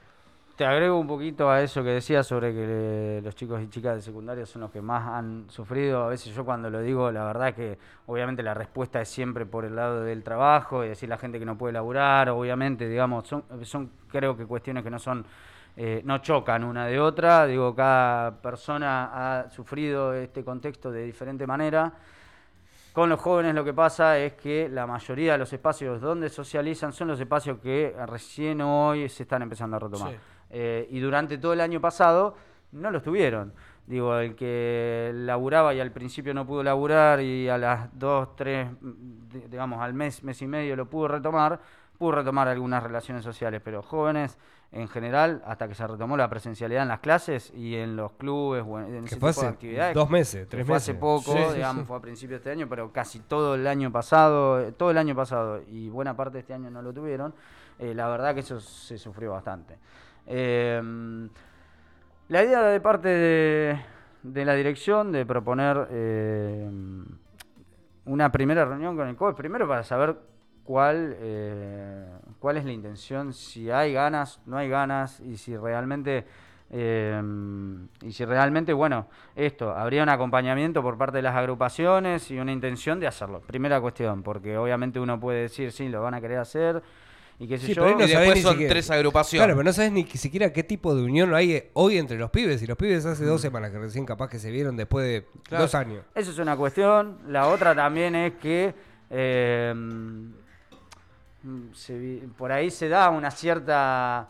Te 0.56 0.66
agrego 0.66 1.00
un 1.00 1.08
poquito 1.08 1.50
a 1.50 1.62
eso 1.62 1.84
que 1.84 1.90
decías 1.90 2.28
sobre 2.28 2.54
que 2.54 3.22
los 3.24 3.36
chicos 3.36 3.62
y 3.62 3.70
chicas 3.70 3.96
de 3.96 4.02
secundaria 4.02 4.46
son 4.46 4.62
los 4.62 4.72
que 4.72 4.82
más 4.82 5.08
han 5.08 5.50
sufrido. 5.50 6.04
A 6.04 6.10
veces 6.10 6.36
yo 6.36 6.46
cuando 6.46 6.70
lo 6.70 6.82
digo, 6.82 7.12
la 7.12 7.24
verdad 7.24 7.56
que 7.56 7.78
obviamente 8.06 8.44
la 8.44 8.54
respuesta 8.54 9.02
es 9.02 9.10
siempre 9.10 9.46
por 9.46 9.66
el 9.66 9.76
lado 9.76 10.04
del 10.04 10.24
trabajo 10.24 10.84
y 10.84 10.90
decir 10.90 11.10
la 11.10 11.18
gente 11.18 11.40
que 11.40 11.46
no 11.46 11.58
puede 11.58 11.74
laburar, 11.74 12.30
obviamente, 12.30 12.88
digamos, 12.88 13.28
son, 13.28 13.44
son 13.64 13.92
creo 14.08 14.38
que 14.38 14.46
cuestiones 14.46 14.84
que 14.84 14.92
no 14.92 15.00
son, 15.00 15.26
eh, 15.78 16.02
no 16.04 16.20
chocan 16.20 16.64
una 16.64 16.86
de 16.86 17.00
otra. 17.00 17.48
Digo, 17.48 17.74
cada 17.74 18.32
persona 18.42 19.40
ha 19.42 19.50
sufrido 19.50 20.14
este 20.14 20.44
contexto 20.44 20.92
de 20.92 21.06
diferente 21.06 21.48
manera. 21.48 21.94
Con 22.94 23.10
los 23.10 23.22
jóvenes 23.22 23.56
lo 23.56 23.64
que 23.64 23.74
pasa 23.74 24.18
es 24.20 24.34
que 24.34 24.68
la 24.68 24.86
mayoría 24.86 25.32
de 25.32 25.38
los 25.38 25.54
espacios 25.54 26.02
donde 26.02 26.28
socializan 26.28 26.92
son 26.92 27.08
los 27.08 27.20
espacios 27.20 27.58
que 27.60 27.96
recién 28.06 28.60
hoy 28.62 29.08
se 29.08 29.24
están 29.24 29.42
empezando 29.42 29.78
a 29.78 29.80
retomar. 29.80 30.12
Sí. 30.12 30.18
Eh, 30.52 30.88
y 30.92 31.00
durante 31.00 31.38
todo 31.38 31.54
el 31.54 31.62
año 31.62 31.80
pasado 31.82 32.36
no 32.74 32.92
los 32.92 33.02
tuvieron. 33.04 33.54
Digo, 33.88 34.16
el 34.18 34.36
que 34.36 35.12
laburaba 35.14 35.74
y 35.74 35.80
al 35.80 35.92
principio 35.92 36.34
no 36.34 36.46
pudo 36.46 36.64
laburar 36.64 37.20
y 37.22 37.50
a 37.50 37.58
las 37.58 37.90
dos, 37.98 38.36
tres, 38.36 38.70
di- 38.82 39.44
digamos, 39.50 39.82
al 39.82 39.94
mes, 39.94 40.24
mes 40.24 40.42
y 40.42 40.48
medio 40.48 40.76
lo 40.76 40.86
pudo 40.90 41.08
retomar, 41.10 41.60
pudo 41.98 42.14
retomar 42.14 42.48
algunas 42.48 42.84
relaciones 42.84 43.24
sociales, 43.24 43.62
pero 43.64 43.82
jóvenes 43.82 44.38
en 44.72 44.88
general, 44.88 45.42
hasta 45.46 45.68
que 45.68 45.76
se 45.76 45.86
retomó 45.86 46.16
la 46.16 46.30
presencialidad 46.30 46.84
en 46.84 46.88
las 46.90 47.02
clases 47.02 47.52
y 47.54 47.76
en 47.76 47.98
los 47.98 48.14
clubes 48.14 48.64
o 48.66 48.80
en, 48.80 48.96
en 48.96 49.04
ese 49.04 49.18
fue 49.20 49.32
tipo 49.32 49.42
de 49.42 49.48
actividades. 49.48 49.94
dos 49.94 50.10
meses, 50.10 50.48
tres 50.48 50.66
fue 50.66 50.76
meses. 50.76 50.90
hace 50.90 50.98
poco, 50.98 51.34
Sí, 51.34 51.56
digamos, 51.56 51.82
sí. 51.84 51.88
fue 51.88 51.98
a 51.98 52.00
principios 52.02 52.32
de 52.32 52.38
este 52.38 52.52
año, 52.52 52.70
pero 52.70 52.94
casi 52.94 53.20
todo 53.20 53.56
el 53.56 53.68
año 53.68 53.92
pasado, 53.92 54.72
todo 54.74 54.92
el 54.92 54.98
año 54.98 55.14
pasado 55.14 55.62
y 55.70 55.90
buena 55.90 56.16
parte 56.16 56.34
de 56.36 56.40
este 56.40 56.54
año 56.54 56.70
no 56.72 56.82
lo 56.82 56.94
tuvieron. 56.94 57.34
eh, 57.80 57.94
la 57.94 58.08
verdad 58.08 58.34
que 58.34 58.42
eso 58.42 58.60
se 58.62 58.98
sufrió 58.98 59.32
bastante. 59.32 59.76
Eh, 60.28 60.82
la 62.32 62.44
idea 62.46 62.62
de 62.64 62.80
parte 62.80 63.10
de, 64.24 64.46
la 64.46 64.54
dirección 64.54 65.12
de 65.12 65.26
proponer 65.26 65.86
eh, 65.92 66.70
una 68.06 68.32
primera 68.32 68.64
reunión 68.64 68.96
con 68.96 69.10
el 69.10 69.18
COE, 69.18 69.34
primero 69.34 69.68
para 69.68 69.84
saber 69.84 70.16
cuál, 70.64 71.16
eh, 71.20 72.08
cuál 72.40 72.56
es 72.56 72.64
la 72.64 72.72
intención, 72.72 73.34
si 73.34 73.70
hay 73.70 73.92
ganas, 73.92 74.40
no 74.46 74.56
hay 74.56 74.70
ganas, 74.70 75.20
y 75.20 75.36
si 75.36 75.58
realmente, 75.58 76.26
eh, 76.70 77.22
y 78.02 78.14
si 78.14 78.24
realmente, 78.24 78.72
bueno, 78.72 79.08
esto, 79.36 79.76
habría 79.76 80.02
un 80.02 80.08
acompañamiento 80.08 80.82
por 80.82 80.98
parte 80.98 81.18
de 81.18 81.24
las 81.24 81.36
agrupaciones 81.36 82.32
y 82.32 82.40
una 82.40 82.54
intención 82.54 82.98
de 83.02 83.08
hacerlo. 83.08 83.42
Primera 83.42 83.82
cuestión, 83.82 84.24
porque 84.24 84.58
obviamente 84.58 85.02
uno 85.02 85.20
puede 85.20 85.42
decir, 85.42 85.74
sí, 85.74 85.90
lo 85.90 86.02
van 86.02 86.14
a 86.14 86.22
querer 86.22 86.40
hacer, 86.40 86.82
y 87.44 87.48
qué 87.48 87.58
sé 87.58 87.66
Sí, 87.68 87.74
yo. 87.74 87.84
pero 87.84 87.98
no 87.98 88.04
y 88.06 88.08
después 88.08 88.36
ni 88.36 88.42
son 88.42 88.52
siquiera- 88.52 88.72
tres 88.74 88.92
agrupaciones. 88.92 89.44
Claro, 89.46 89.58
pero 89.58 89.64
no 89.64 89.74
sabes 89.74 89.92
ni 89.92 90.06
siquiera 90.06 90.54
qué 90.54 90.64
tipo 90.64 90.94
de 90.94 91.02
unión 91.02 91.34
hay 91.34 91.54
eh, 91.54 91.70
hoy 91.74 91.98
entre 91.98 92.18
los 92.20 92.30
pibes. 92.30 92.62
Y 92.62 92.68
los 92.68 92.78
pibes 92.78 93.04
hace 93.06 93.24
Mm. 93.24 93.28
dos 93.28 93.42
semanas 93.42 93.72
que 93.72 93.80
recién 93.80 94.06
capaz 94.06 94.30
que 94.30 94.38
se 94.38 94.52
vieron 94.52 94.78
después 94.78 95.06
de 95.06 95.26
Claro. 95.44 95.64
dos 95.64 95.74
años. 95.74 96.06
Eso 96.14 96.30
es 96.32 96.38
una 96.38 96.56
cuestión. 96.56 97.18
La 97.28 97.48
otra 97.48 97.74
también 97.74 98.14
es 98.16 98.34
que 98.36 98.74
eh, 99.10 99.74
mm, 99.76 100.32
se 101.74 102.22
por 102.38 102.52
ahí 102.52 102.70
se 102.70 102.88
da 102.90 103.10
una 103.10 103.32
cierta 103.32 104.30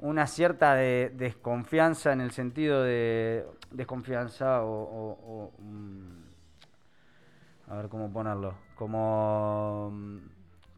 una 0.00 0.26
cierta 0.26 0.74
de- 0.74 1.10
desconfianza 1.14 2.12
en 2.12 2.20
el 2.20 2.30
sentido 2.30 2.82
de 2.82 3.44
desconfianza 3.70 4.62
o, 4.62 4.70
o- 4.70 5.18
o, 5.26 5.52
mm, 5.62 6.22
a 7.70 7.76
ver 7.76 7.88
cómo 7.88 8.12
ponerlo 8.12 8.54
como 8.76 9.90
mm, 9.92 10.18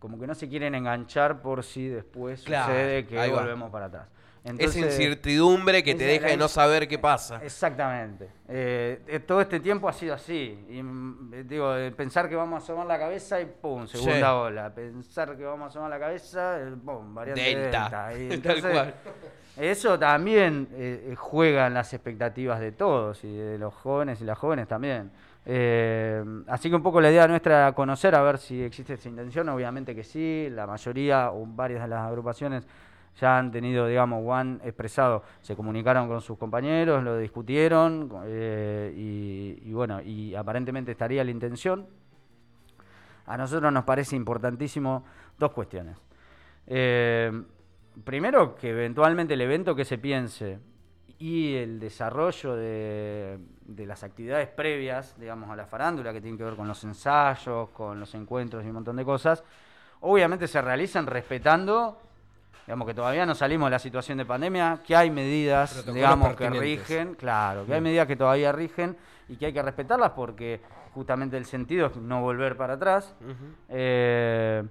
como 0.03 0.19
que 0.19 0.27
no 0.27 0.35
se 0.35 0.49
quieren 0.49 0.75
enganchar 0.75 1.41
por 1.41 1.63
si 1.63 1.87
después 1.87 2.43
Claro, 2.43 2.67
sucede 2.73 3.07
que 3.07 3.29
volvemos 3.31 3.71
para 3.71 3.87
atrás 3.87 4.09
Esa 4.43 4.51
Entonces- 4.51 4.83
incertidumbre 4.83 5.85
que 5.85 5.95
te 5.95 6.03
Esa- 6.05 6.13
deja 6.15 6.27
de 6.33 6.37
no 6.37 6.49
saber 6.49 6.89
qué 6.89 6.99
pasa. 6.99 7.41
Exactamente. 7.45 8.29
Eh, 8.49 9.01
eh, 9.07 9.21
todo 9.21 9.41
este 9.41 9.61
tiempo 9.61 9.89
ha 9.89 9.93
sido 9.93 10.15
así. 10.15 10.67
Y, 10.69 10.83
mm, 10.83 11.31
eh, 11.35 11.45
digo, 11.45 11.73
pensar 11.97 12.29
que 12.29 12.35
vamos 12.35 12.61
a 12.61 12.65
asomar 12.65 12.87
la 12.89 12.99
cabeza 12.99 13.41
y 13.41 13.45
pum, 13.47 13.87
segunda 13.87 14.17
Sí. 14.17 14.23
ola. 14.25 14.75
Pensar 14.75 15.37
que 15.37 15.45
vamos 15.45 15.67
a 15.67 15.69
asomar 15.69 15.91
la 15.91 16.01
cabeza, 16.01 16.59
eh, 16.61 16.75
pum, 16.85 17.15
variante 17.15 17.41
Delta. 17.41 18.09
delta. 18.09 18.15
Y 18.19 18.29
Tal 18.29 18.33
entonces, 18.57 18.73
cual. 18.73 18.95
Eso 19.57 19.97
también 19.99 20.67
eh, 20.73 21.11
eh, 21.13 21.15
juega 21.15 21.69
en 21.69 21.75
las 21.75 21.93
expectativas 21.95 22.59
de 22.59 22.73
todos 22.73 23.23
y 23.23 23.33
de 23.33 23.59
los 23.59 23.73
jóvenes 23.73 24.21
y 24.21 24.25
las 24.25 24.39
jóvenes 24.39 24.67
también. 24.67 25.13
Eh, 25.45 26.25
así 26.47 26.71
que 26.71 26.77
un 26.77 26.83
poco 26.83 27.01
la 27.01 27.11
idea 27.11 27.27
nuestra 27.27 27.59
era 27.59 27.73
conocer 27.75 28.15
a 28.15 28.23
ver 28.23 28.39
si 28.39 28.63
existe 28.63 28.95
esa 28.95 29.09
intención. 29.09 29.49
Obviamente 29.49 29.95
que 29.95 30.05
sí, 30.05 30.49
la 30.51 30.67
mayoría 30.67 31.31
o 31.33 31.45
varias 31.47 31.83
de 31.83 31.89
las 31.89 32.01
agrupaciones 32.01 32.67
ya 33.21 33.39
han 33.39 33.51
tenido, 33.51 33.87
digamos, 33.87 34.23
o 34.25 34.35
han 34.35 34.61
expresado, 34.65 35.23
se 35.43 35.55
comunicaron 35.55 36.09
con 36.09 36.21
sus 36.23 36.39
compañeros, 36.39 37.05
lo 37.05 37.19
discutieron 37.19 38.11
eh, 38.25 38.93
y, 38.97 39.69
y 39.69 39.73
bueno, 39.73 40.01
y 40.01 40.35
aparentemente 40.35 40.93
estaría 40.93 41.23
la 41.23 41.31
intención. 41.31 41.87
A 43.27 43.37
nosotros 43.37 43.73
nos 43.73 43.85
parece 43.85 44.17
importantísimo 44.17 45.05
dos 45.39 45.53
cuestiones. 45.53 45.97
Eh, 46.67 47.43
primero, 48.05 48.55
que 48.55 48.71
eventualmente 48.71 49.35
el 49.35 49.41
evento 49.43 49.75
que 49.75 49.85
se 49.85 49.99
piense 49.99 50.59
y 51.23 51.55
el 51.55 51.79
desarrollo 51.79 52.57
de, 52.57 53.39
de 53.65 53.87
las 53.87 54.03
actividades 54.03 54.49
previas, 54.49 55.15
digamos, 55.21 55.49
a 55.51 55.55
la 55.55 55.67
farándula, 55.67 56.13
que 56.13 56.21
tienen 56.21 56.37
que 56.37 56.43
ver 56.43 56.57
con 56.57 56.67
los 56.67 56.83
ensayos, 56.83 57.69
con 57.69 58.01
los 58.01 58.13
encuentros 58.17 58.65
y 58.65 58.67
un 58.67 58.73
montón 58.73 58.97
de 58.97 59.05
cosas, 59.05 59.45
obviamente 60.01 60.49
se 60.49 60.61
realizan 60.61 61.07
respetando, 61.07 61.97
digamos 62.67 62.89
que 62.89 62.95
todavía 62.95 63.25
no 63.25 63.37
salimos 63.37 63.69
de 63.69 63.71
la 63.71 63.79
situación 63.79 64.19
de 64.19 64.25
pandemia, 64.25 64.81
que 64.85 64.97
hay 64.97 65.13
medidas, 65.13 65.75
Protocolos 65.75 65.95
digamos, 65.95 66.35
que 66.35 66.51
rigen, 66.51 67.15
claro, 67.15 67.67
que 67.67 67.75
hay 67.75 67.81
medidas 67.81 68.09
que 68.09 68.17
todavía 68.17 68.51
rigen 68.51 68.97
y 69.29 69.37
que 69.37 69.47
hay 69.47 69.53
que 69.53 69.63
respetarlas 69.63 70.11
porque 70.11 70.61
justamente 70.93 71.37
el 71.37 71.45
sentido 71.45 71.87
es 71.87 71.97
no 71.99 72.21
volver 72.21 72.57
para 72.57 72.75
atrás. 72.75 73.15
Eh, 73.69 74.65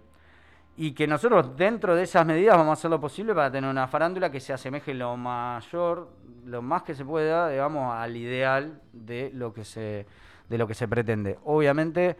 y 0.77 0.93
que 0.93 1.05
nosotros 1.07 1.55
dentro 1.55 1.95
de 1.95 2.03
esas 2.03 2.25
medidas 2.25 2.57
vamos 2.57 2.71
a 2.71 2.73
hacer 2.73 2.89
lo 2.91 2.99
posible 2.99 3.33
para 3.35 3.51
tener 3.51 3.69
una 3.69 3.87
farándula 3.87 4.31
que 4.31 4.39
se 4.39 4.53
asemeje 4.53 4.93
lo 4.93 5.17
mayor, 5.17 6.09
lo 6.45 6.61
más 6.61 6.83
que 6.83 6.95
se 6.95 7.05
pueda, 7.05 7.49
digamos, 7.49 7.93
al 7.93 8.15
ideal 8.15 8.79
de 8.93 9.31
lo 9.33 9.53
que 9.53 9.63
se, 9.63 10.05
de 10.49 10.57
lo 10.57 10.67
que 10.67 10.73
se 10.73 10.87
pretende. 10.87 11.37
Obviamente, 11.45 12.15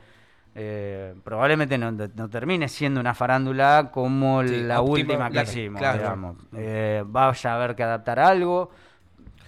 eh, 0.54 1.16
probablemente 1.24 1.78
no, 1.78 1.92
no 1.92 2.30
termine 2.30 2.68
siendo 2.68 3.00
una 3.00 3.14
farándula 3.14 3.90
como 3.92 4.44
Sí, 4.44 4.62
la 4.64 4.82
óptima, 4.82 5.14
última 5.26 5.30
que 5.32 5.42
hicimos, 5.44 5.80
claro. 5.80 5.98
digamos. 6.00 6.38
Eh, 6.54 7.04
vaya 7.06 7.52
a 7.52 7.56
haber 7.56 7.76
que 7.76 7.84
adaptar 7.84 8.20
algo. 8.20 8.70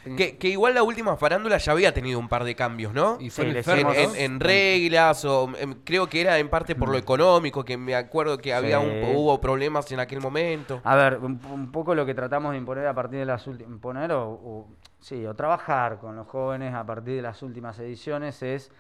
Que, 0.03 0.37
que 0.37 0.49
igual 0.49 0.73
la 0.73 0.83
última 0.83 1.15
farándula 1.15 1.57
ya 1.57 1.71
había 1.71 1.93
tenido 1.93 2.19
un 2.19 2.27
par 2.27 2.43
de 2.43 2.55
cambios, 2.55 2.93
¿no? 2.93 3.17
Y 3.21 3.29
fue 3.29 3.63
Sí, 3.63 3.71
en 4.17 4.39
reglas 4.39 5.23
o 5.25 5.49
em, 5.57 5.75
creo 5.83 6.07
que 6.07 6.19
era 6.21 6.37
en 6.39 6.49
parte 6.49 6.75
por 6.75 6.89
lo 6.89 6.97
económico 6.97 7.63
que 7.63 7.77
me 7.77 7.95
acuerdo 7.95 8.37
que 8.37 8.53
había 8.53 8.79
un, 8.79 8.89
Sí. 8.89 9.13
hubo 9.15 9.39
problemas 9.39 9.89
en 9.91 9.99
aquel 9.99 10.19
momento 10.19 10.81
A 10.83 10.95
ver, 10.95 11.19
un, 11.19 11.39
un 11.49 11.71
poco 11.71 11.95
lo 11.95 12.05
que 12.05 12.13
tratamos 12.13 12.51
de 12.51 12.57
imponer 12.57 12.85
a 12.87 12.93
partir 12.93 13.19
de 13.19 13.25
las 13.25 13.47
últimas, 13.47 13.71
imponer 13.71 14.11
o, 14.11 14.29
o- 14.29 14.67
sí, 14.99 15.25
o 15.25 15.33
trabajar 15.35 15.99
con 15.99 16.15
los 16.15 16.27
jóvenes 16.27 16.73
a 16.73 16.85
partir 16.85 17.15
de 17.15 17.21
las 17.21 17.41
últimas 17.41 17.79
ediciones 17.79 18.43
es 18.43 18.71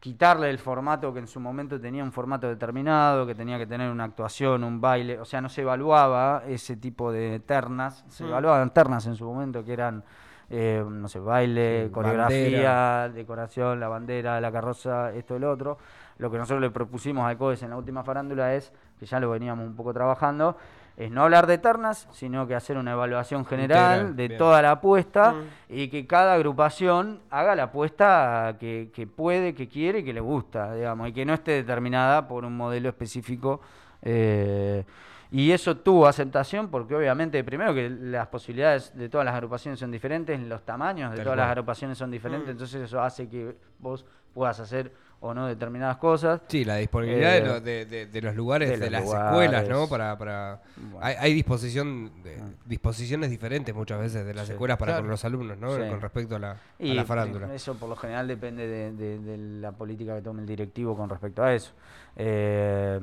quitarle 0.00 0.48
el 0.48 0.58
formato 0.58 1.12
que 1.12 1.18
en 1.20 1.26
su 1.26 1.40
momento 1.40 1.78
tenía 1.78 2.02
un 2.02 2.10
formato 2.12 2.48
determinado, 2.48 3.26
que 3.26 3.34
tenía 3.34 3.58
que 3.58 3.66
tener 3.66 3.90
una 3.90 4.04
actuación, 4.04 4.64
un 4.64 4.80
baile, 4.80 5.18
o 5.20 5.24
sea, 5.26 5.40
no 5.42 5.48
se 5.50 5.60
evaluaba 5.60 6.42
ese 6.48 6.76
tipo 6.76 7.12
de 7.12 7.38
ternas, 7.40 8.04
se 8.08 8.24
Mm. 8.24 8.28
evaluaban 8.28 8.70
ternas 8.72 9.06
en 9.06 9.14
su 9.14 9.26
momento 9.26 9.62
que 9.62 9.74
eran, 9.74 10.02
eh, 10.50 10.84
no 10.86 11.08
sé, 11.08 11.20
baile, 11.20 11.86
Sí, 11.86 11.90
coreografía, 11.92 12.72
bandera. 12.74 13.08
decoración, 13.08 13.80
la 13.80 13.88
bandera, 13.88 14.40
la 14.40 14.50
carroza, 14.52 15.12
esto 15.14 15.36
y 15.36 15.38
lo 15.38 15.50
otro. 15.50 15.78
Lo 16.18 16.30
que 16.30 16.36
nosotros 16.38 16.60
le 16.60 16.70
propusimos 16.70 17.24
al 17.26 17.38
CODES 17.38 17.62
en 17.62 17.70
la 17.70 17.76
última 17.76 18.02
farándula 18.04 18.54
es, 18.54 18.72
que 18.98 19.06
ya 19.06 19.18
lo 19.20 19.30
veníamos 19.30 19.66
un 19.66 19.74
poco 19.76 19.94
trabajando, 19.94 20.56
es 20.96 21.10
no 21.10 21.22
hablar 21.22 21.46
de 21.46 21.56
ternas, 21.56 22.08
sino 22.10 22.46
que 22.46 22.54
hacer 22.54 22.76
una 22.76 22.92
evaluación 22.92 23.46
general 23.46 23.92
Integral, 24.00 24.16
de 24.16 24.28
bien. 24.28 24.38
toda 24.38 24.60
la 24.60 24.72
apuesta 24.72 25.32
Mm. 25.32 25.44
y 25.70 25.88
que 25.88 26.06
cada 26.06 26.34
agrupación 26.34 27.20
haga 27.30 27.54
la 27.54 27.62
apuesta 27.64 28.56
que, 28.60 28.90
que 28.92 29.06
puede, 29.06 29.54
que 29.54 29.66
quiere 29.68 30.00
y 30.00 30.04
que 30.04 30.12
le 30.12 30.20
gusta, 30.20 30.74
digamos, 30.74 31.08
y 31.08 31.12
que 31.14 31.24
no 31.24 31.32
esté 31.32 31.52
determinada 31.52 32.28
por 32.28 32.44
un 32.44 32.54
modelo 32.56 32.88
específico. 32.90 33.60
eh, 34.02 34.84
y 35.32 35.50
eso 35.52 35.76
tuvo 35.76 36.06
aceptación 36.06 36.68
porque 36.70 36.94
obviamente, 36.94 37.42
primero 37.44 37.72
que 37.74 37.88
las 37.88 38.26
posibilidades 38.28 38.96
de 38.96 39.08
todas 39.08 39.24
las 39.24 39.34
agrupaciones 39.34 39.78
son 39.78 39.90
diferentes, 39.90 40.38
los 40.40 40.62
tamaños 40.64 41.10
de 41.12 41.16
Tal 41.18 41.24
todas 41.24 41.36
cual. 41.36 41.46
las 41.46 41.50
agrupaciones 41.52 41.98
son 41.98 42.10
diferentes, 42.10 42.48
Mm. 42.48 42.52
entonces 42.52 42.82
eso 42.82 43.00
hace 43.02 43.28
que 43.28 43.54
vos 43.78 44.04
puedas 44.34 44.58
hacer 44.60 44.92
o 45.22 45.34
no 45.34 45.46
determinadas 45.46 45.98
cosas. 45.98 46.40
Sí, 46.48 46.64
la 46.64 46.76
disponibilidad 46.76 47.36
Eh, 47.36 47.40
de, 47.42 47.46
lo- 47.46 47.60
de- 47.60 47.84
de- 47.84 48.06
de 48.06 48.22
los 48.22 48.34
lugares, 48.34 48.70
de 48.70 48.78
los 48.78 48.90
las 48.90 49.02
lugares. 49.04 49.26
escuelas, 49.30 49.68
¿no? 49.68 49.86
Para, 49.86 50.16
para 50.16 50.62
Bueno. 50.76 50.98
hay, 51.04 51.14
hay 51.18 51.34
disposición 51.34 52.22
de- 52.22 52.36
Ah. 52.40 52.48
disposiciones 52.64 53.28
diferentes 53.28 53.74
muchas 53.74 54.00
veces 54.00 54.24
de 54.24 54.32
las 54.32 54.46
Sí. 54.46 54.52
escuelas 54.52 54.78
para 54.78 54.92
Claro. 54.92 55.02
con 55.02 55.10
los 55.10 55.24
alumnos, 55.26 55.58
¿no? 55.58 55.74
Sí. 55.76 55.82
Con 55.90 56.00
respecto 56.00 56.36
a 56.36 56.38
la, 56.38 56.50
a 56.52 56.56
la 56.78 57.04
farándula. 57.04 57.54
eso 57.54 57.74
por 57.74 57.90
lo 57.90 57.96
general 57.96 58.26
depende 58.28 58.66
de, 58.66 58.92
de- 58.92 59.18
de 59.18 59.36
la 59.60 59.72
política 59.72 60.16
que 60.16 60.22
tome 60.22 60.40
el 60.40 60.46
directivo 60.46 60.96
con 60.96 61.10
respecto 61.10 61.42
a 61.42 61.52
eso. 61.52 61.72
Eh, 62.16 62.98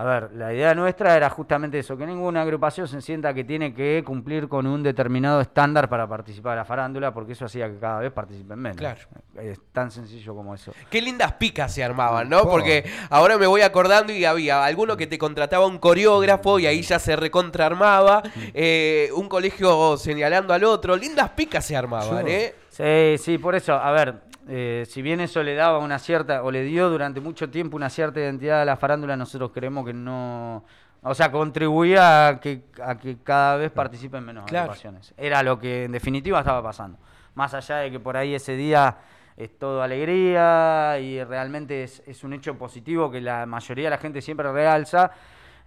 a 0.00 0.04
ver, 0.04 0.30
la 0.34 0.54
idea 0.54 0.76
nuestra 0.76 1.16
era 1.16 1.28
justamente 1.28 1.80
eso, 1.80 1.96
que 1.96 2.06
ninguna 2.06 2.42
agrupación 2.42 2.86
se 2.86 3.00
sienta 3.02 3.34
que 3.34 3.42
tiene 3.42 3.74
que 3.74 4.04
cumplir 4.06 4.46
con 4.46 4.64
un 4.64 4.80
determinado 4.80 5.40
estándar 5.40 5.88
para 5.88 6.06
participar 6.06 6.52
de 6.52 6.56
la 6.58 6.64
farándula, 6.64 7.12
porque 7.12 7.32
eso 7.32 7.46
hacía 7.46 7.68
que 7.68 7.80
cada 7.80 7.98
vez 7.98 8.12
participen 8.12 8.60
menos. 8.60 8.76
Claro. 8.76 9.00
Es 9.42 9.58
tan 9.72 9.90
sencillo 9.90 10.36
como 10.36 10.54
eso. 10.54 10.72
Qué 10.88 11.02
lindas 11.02 11.32
picas 11.32 11.74
se 11.74 11.82
armaban, 11.82 12.28
¿no? 12.28 12.42
Oh. 12.42 12.48
Porque 12.48 12.88
ahora 13.10 13.38
me 13.38 13.48
voy 13.48 13.62
acordando 13.62 14.12
y 14.12 14.24
había 14.24 14.64
alguno 14.64 14.96
que 14.96 15.08
te 15.08 15.18
contrataba 15.18 15.66
un 15.66 15.78
coreógrafo 15.78 16.60
y 16.60 16.66
ahí 16.66 16.82
ya 16.82 17.00
se 17.00 17.16
recontraarmaba, 17.16 18.22
eh, 18.54 19.10
un 19.16 19.28
colegio 19.28 19.96
señalando 19.96 20.54
al 20.54 20.62
otro, 20.62 20.96
lindas 20.96 21.30
picas 21.30 21.64
se 21.64 21.76
armaban, 21.76 22.24
Yo- 22.24 22.32
¿eh? 22.32 22.54
Sí, 22.78 23.18
sí, 23.18 23.38
por 23.38 23.56
eso, 23.56 23.74
a 23.74 23.90
ver, 23.90 24.20
eh, 24.46 24.84
si 24.88 25.02
bien 25.02 25.18
eso 25.20 25.42
le 25.42 25.56
daba 25.56 25.78
una 25.78 25.98
cierta, 25.98 26.44
o 26.44 26.50
le 26.52 26.62
dio 26.62 26.88
durante 26.88 27.20
mucho 27.20 27.50
tiempo 27.50 27.76
una 27.76 27.90
cierta 27.90 28.20
identidad 28.20 28.62
a 28.62 28.64
la 28.64 28.76
farándula, 28.76 29.16
nosotros 29.16 29.50
creemos 29.52 29.84
que 29.84 29.92
no, 29.92 30.64
o 31.02 31.12
sea, 31.12 31.32
contribuía 31.32 32.28
a 32.28 32.40
que, 32.40 32.62
a 32.80 32.96
que 32.96 33.16
cada 33.24 33.56
vez 33.56 33.72
participen 33.72 34.24
menos 34.24 34.44
Claro. 34.44 34.66
agrupaciones. 34.66 35.12
Era 35.16 35.42
lo 35.42 35.58
que 35.58 35.86
en 35.86 35.92
definitiva 35.92 36.38
estaba 36.38 36.62
pasando. 36.62 36.98
Más 37.34 37.52
allá 37.52 37.78
de 37.78 37.90
que 37.90 37.98
por 37.98 38.16
ahí 38.16 38.36
ese 38.36 38.54
día 38.54 38.96
es 39.36 39.58
todo 39.58 39.82
alegría 39.82 41.00
y 41.00 41.22
realmente 41.24 41.82
es, 41.82 42.00
es 42.06 42.22
un 42.22 42.32
hecho 42.32 42.56
positivo 42.56 43.10
que 43.10 43.20
la 43.20 43.44
mayoría 43.44 43.86
de 43.86 43.90
la 43.90 43.98
gente 43.98 44.22
siempre 44.22 44.52
realza, 44.52 45.10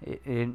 eh, 0.01 0.21
eh, 0.25 0.49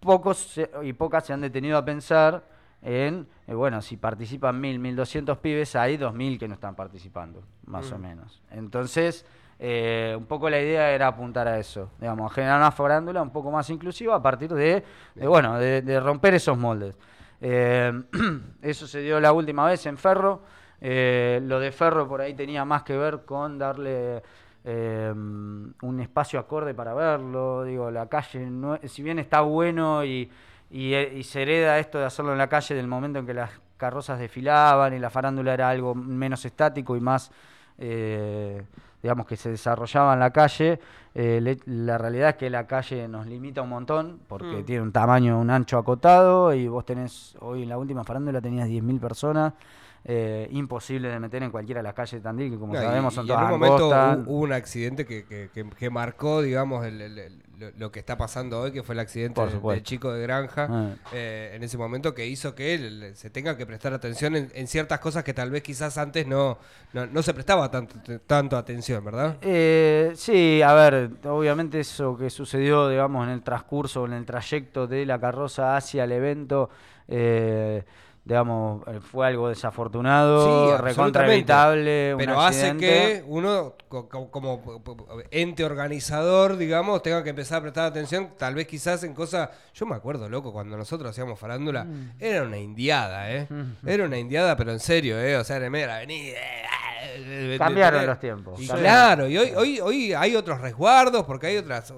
pocos 0.00 0.38
se- 0.38 0.70
y 0.82 0.92
pocas 0.92 1.24
se 1.24 1.32
han 1.32 1.40
detenido 1.40 1.78
a 1.78 1.84
pensar 1.84 2.42
en, 2.84 3.26
eh, 3.48 3.54
bueno, 3.54 3.80
si 3.82 3.96
participan 3.96 4.60
1000, 4.60 4.78
1200 4.78 5.38
pibes, 5.38 5.74
hay 5.74 5.96
2000 5.96 6.38
que 6.38 6.46
no 6.46 6.54
están 6.54 6.74
participando, 6.76 7.42
más 7.66 7.90
o 7.92 7.98
Mm. 7.98 8.02
menos. 8.02 8.42
Entonces, 8.50 9.26
eh, 9.58 10.14
un 10.16 10.26
poco 10.26 10.48
la 10.50 10.60
idea 10.60 10.90
era 10.90 11.06
apuntar 11.08 11.48
a 11.48 11.58
eso, 11.58 11.90
digamos, 11.98 12.32
generar 12.32 12.58
una 12.58 12.70
farándula 12.70 13.22
un 13.22 13.30
poco 13.30 13.50
más 13.50 13.68
inclusiva 13.70 14.14
a 14.16 14.22
partir 14.22 14.52
de, 14.52 14.84
de, 15.14 15.26
bueno, 15.26 15.58
de, 15.58 15.80
de 15.82 15.98
romper 15.98 16.34
esos 16.34 16.58
moldes. 16.58 16.96
Eh, 17.40 17.92
eso 18.62 18.86
se 18.86 19.00
dio 19.00 19.18
la 19.20 19.32
última 19.32 19.66
vez 19.66 19.84
en 19.86 19.96
Ferro. 19.96 20.42
Lo 20.80 21.60
de 21.60 21.72
Ferro 21.72 22.06
por 22.06 22.20
ahí 22.20 22.34
tenía 22.34 22.64
más 22.66 22.82
que 22.82 22.94
ver 22.96 23.24
con 23.24 23.58
darle 23.58 24.22
eh, 24.64 25.10
un 25.14 26.00
espacio 26.00 26.38
acorde 26.38 26.74
para 26.74 26.92
verlo. 26.92 27.64
Digo, 27.64 27.90
la 27.90 28.06
calle, 28.08 28.50
no- 28.50 28.78
si 28.84 29.02
bien 29.02 29.18
está 29.18 29.40
bueno 29.40 30.04
y, 30.04 30.30
y, 30.74 30.92
eh, 30.94 31.12
y 31.16 31.22
se 31.22 31.42
hereda 31.42 31.78
esto 31.78 31.98
de 31.98 32.04
hacerlo 32.06 32.32
en 32.32 32.38
la 32.38 32.48
calle 32.48 32.74
del 32.74 32.88
momento 32.88 33.20
en 33.20 33.26
que 33.26 33.34
las 33.34 33.50
carrozas 33.76 34.18
desfilaban 34.18 34.92
y 34.94 34.98
la 34.98 35.08
farándula 35.08 35.54
era 35.54 35.68
algo 35.70 35.94
menos 35.94 36.44
estático 36.44 36.96
y 36.96 37.00
más, 37.00 37.30
eh, 37.78 38.62
digamos, 39.02 39.26
que 39.26 39.36
se 39.36 39.50
desarrollaba 39.50 40.14
en 40.14 40.20
la 40.20 40.30
calle. 40.30 40.78
eh, 41.16 41.38
le- 41.40 41.58
la 41.66 41.96
realidad 41.96 42.30
es 42.30 42.34
que 42.34 42.50
la 42.50 42.66
calle 42.66 43.06
nos 43.06 43.24
limita 43.28 43.62
un 43.62 43.68
montón 43.68 44.18
porque 44.26 44.46
Mm. 44.62 44.64
tiene 44.64 44.82
un 44.82 44.90
tamaño, 44.90 45.38
un 45.38 45.48
ancho 45.48 45.78
acotado 45.78 46.52
y 46.52 46.66
vos 46.66 46.84
tenés, 46.84 47.36
hoy 47.38 47.62
en 47.62 47.68
la 47.68 47.78
última 47.78 48.02
farándula 48.02 48.40
tenías 48.40 48.66
10.000 48.68 48.98
personas. 48.98 49.52
eh, 50.06 50.48
imposible 50.50 51.08
de 51.08 51.18
meter 51.18 51.42
en 51.44 51.50
cualquiera 51.50 51.78
de 51.78 51.84
las 51.84 51.94
calles 51.94 52.12
de 52.12 52.20
Tandil, 52.20 52.50
que 52.52 52.58
como 52.58 52.74
No, 52.74 52.78
y- 52.78 52.82
sabemos 52.84 53.14
son 53.14 53.24
y 53.24 53.28
todas 53.28 53.40
en 53.40 53.54
un 53.54 53.58
momento 53.58 53.94
angostas. 53.94 54.26
hubo 54.26 54.40
un 54.40 54.52
accidente 54.52 55.06
que, 55.06 55.24
que- 55.24 55.48
que- 55.54 55.70
que 55.70 55.88
marcó, 55.88 56.42
digamos, 56.42 56.84
el- 56.84 57.00
el- 57.00 57.18
el- 57.18 57.42
lo, 57.58 57.70
lo 57.76 57.92
que 57.92 58.00
está 58.00 58.16
pasando 58.16 58.60
hoy, 58.60 58.72
que 58.72 58.82
fue 58.82 58.94
el 58.94 58.98
accidente 59.00 59.40
del- 59.40 59.82
chico 59.82 60.12
de 60.12 60.22
granja, 60.22 60.66
Ah. 60.70 60.94
eh, 61.12 61.52
en 61.54 61.62
ese 61.62 61.76
momento 61.78 62.14
que 62.14 62.26
hizo 62.26 62.54
que 62.54 62.74
él 62.74 63.12
se 63.14 63.30
tenga 63.30 63.56
que 63.56 63.66
prestar 63.66 63.92
atención 63.92 64.36
en, 64.36 64.50
en 64.54 64.66
ciertas 64.66 64.98
cosas 65.00 65.24
que 65.24 65.34
tal 65.34 65.50
vez 65.50 65.62
quizás 65.62 65.98
antes 65.98 66.26
no, 66.26 66.58
no, 66.92 67.06
no 67.06 67.22
se 67.22 67.34
prestaba 67.34 67.70
tanto, 67.70 67.96
tanto 68.26 68.56
atención, 68.56 69.04
¿verdad? 69.04 69.36
Eh, 69.42 70.12
sí, 70.16 70.62
a 70.62 70.72
ver, 70.74 71.10
obviamente 71.24 71.80
eso 71.80 72.16
que 72.16 72.30
sucedió, 72.30 72.88
digamos, 72.88 73.26
en 73.26 73.32
el 73.34 73.42
transcurso, 73.42 74.04
en 74.06 74.12
el 74.14 74.24
trayecto 74.24 74.86
de 74.86 75.06
la 75.06 75.18
carroza 75.20 75.76
hacia 75.76 76.04
el 76.04 76.12
evento, 76.12 76.70
eh, 77.08 77.84
digamos, 78.24 78.82
eh, 78.88 79.00
fue 79.00 79.26
algo 79.26 79.48
desafortunado, 79.50 80.78
recontraevitable, 80.78 82.14
un 82.14 82.18
Pero 82.18 82.40
hace 82.40 82.76
que 82.76 83.22
uno, 83.26 83.74
co- 83.88 84.08
co- 84.08 84.30
como, 84.30 84.62
ente 85.30 85.64
organizador, 85.64 86.56
digamos, 86.56 87.02
tenga 87.02 87.22
que 87.22 87.30
empezar 87.30 87.58
a 87.58 87.62
prestar 87.62 87.84
atención, 87.86 88.30
tal 88.38 88.54
vez 88.54 88.66
quizás 88.66 89.04
en 89.04 89.12
cosas. 89.14 89.50
Yo 89.74 89.84
me 89.86 89.94
acuerdo, 89.94 90.28
loco, 90.28 90.52
cuando 90.52 90.76
nosotros 90.76 91.10
hacíamos 91.10 91.38
farándula, 91.38 91.84
Mm. 91.84 92.12
era 92.18 92.42
una 92.44 92.56
indiada, 92.58 93.30
¿eh? 93.30 93.46
Era 93.86 94.04
una 94.04 94.18
indiada, 94.18 94.56
pero 94.56 94.72
en 94.72 94.80
serio, 94.80 95.20
¿eh? 95.20 95.36
O 95.36 95.44
sea, 95.44 95.56
avenida. 95.56 96.02
eh, 97.16 97.56
Cambiaron 97.58 98.06
los 98.06 98.18
tiempos. 98.18 98.60
Y 98.60 98.66
Cambiaron. 98.66 98.92
claro, 98.92 99.28
y 99.28 99.36
hoy, 99.38 99.52
hoy, 99.54 99.80
hoy 99.80 100.12
hay 100.14 100.34
otros 100.34 100.60
resguardos, 100.60 101.24
porque 101.24 101.48
hay 101.48 101.56
otras, 101.58 101.92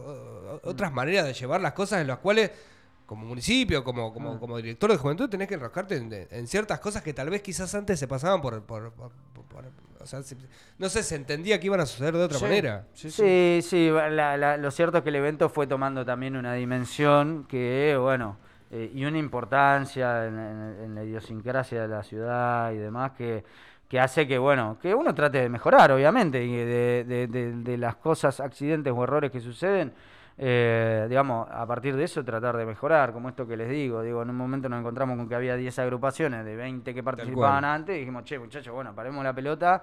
otras 0.64 0.92
maneras 0.92 1.24
de 1.26 1.32
llevar 1.34 1.60
las 1.60 1.72
cosas 1.72 2.00
en 2.00 2.08
las 2.08 2.18
cuales. 2.18 2.50
Como 3.06 3.24
municipio, 3.24 3.84
como, 3.84 4.12
como, 4.12 4.32
Ah. 4.32 4.36
como 4.40 4.56
director 4.56 4.90
de 4.90 4.96
juventud, 4.96 5.28
tenés 5.30 5.46
que 5.46 5.54
enroscarte 5.54 5.96
en, 5.96 6.12
en 6.28 6.46
ciertas 6.48 6.80
cosas 6.80 7.02
que 7.02 7.14
tal 7.14 7.30
vez 7.30 7.40
quizás 7.40 7.72
antes 7.76 7.98
se 8.00 8.08
pasaban 8.08 8.40
por, 8.42 8.60
por- 8.64 8.92
por- 8.92 9.12
por- 9.32 9.44
por- 9.44 9.64
o 10.00 10.06
sea, 10.06 10.22
se- 10.24 10.36
no 10.78 10.88
sé, 10.88 11.02
se 11.04 11.14
entendía 11.14 11.58
que 11.60 11.66
iban 11.66 11.78
a 11.80 11.86
suceder 11.86 12.14
de 12.16 12.24
otra 12.24 12.38
manera. 12.40 12.84
Sí, 12.94 13.60
sí, 13.62 13.90
la- 13.90 14.36
la- 14.36 14.56
lo 14.56 14.70
cierto 14.72 14.98
es 14.98 15.04
que 15.04 15.10
el 15.10 15.16
evento 15.16 15.48
fue 15.48 15.66
tomando 15.68 16.04
también 16.04 16.36
una 16.36 16.54
dimensión 16.54 17.44
que, 17.48 17.96
bueno, 18.00 18.38
eh, 18.72 18.90
y 18.92 19.04
una 19.04 19.18
importancia 19.18 20.26
en, 20.26 20.36
en- 20.38 20.76
en 20.86 20.94
la 20.96 21.04
idiosincrasia 21.04 21.82
de 21.82 21.88
la 21.88 22.02
ciudad 22.02 22.72
y 22.72 22.76
demás 22.78 23.12
que, 23.12 23.44
que 23.88 24.00
hace 24.00 24.26
que, 24.26 24.36
bueno, 24.38 24.78
que 24.82 24.92
uno 24.96 25.14
trate 25.14 25.38
de 25.38 25.48
mejorar, 25.48 25.92
obviamente, 25.92 26.44
y 26.44 26.56
de, 26.56 27.04
de- 27.06 27.26
de- 27.28 27.52
de 27.52 27.78
las 27.78 27.94
cosas, 27.94 28.40
accidentes 28.40 28.92
o 28.96 29.04
errores 29.04 29.30
que 29.30 29.40
suceden. 29.40 29.92
Eh, 30.38 31.06
digamos, 31.08 31.48
a 31.50 31.66
partir 31.66 31.96
de 31.96 32.04
eso 32.04 32.24
tratar 32.24 32.56
de 32.56 32.66
mejorar, 32.66 33.12
como 33.12 33.28
esto 33.28 33.46
que 33.46 33.56
les 33.56 33.70
digo, 33.70 34.02
digo, 34.02 34.22
en 34.22 34.30
un 34.30 34.36
momento 34.36 34.68
nos 34.68 34.80
encontramos 34.80 35.16
con 35.16 35.28
que 35.28 35.34
había 35.34 35.56
10 35.56 35.78
agrupaciones 35.78 36.44
de 36.44 36.56
20 36.56 36.92
que 36.94 37.02
participaban 37.02 37.64
antes 37.64 37.96
y 37.96 38.00
dijimos, 38.00 38.24
che, 38.24 38.38
muchachos, 38.38 38.74
bueno, 38.74 38.94
paremos 38.94 39.24
la 39.24 39.32
pelota 39.32 39.82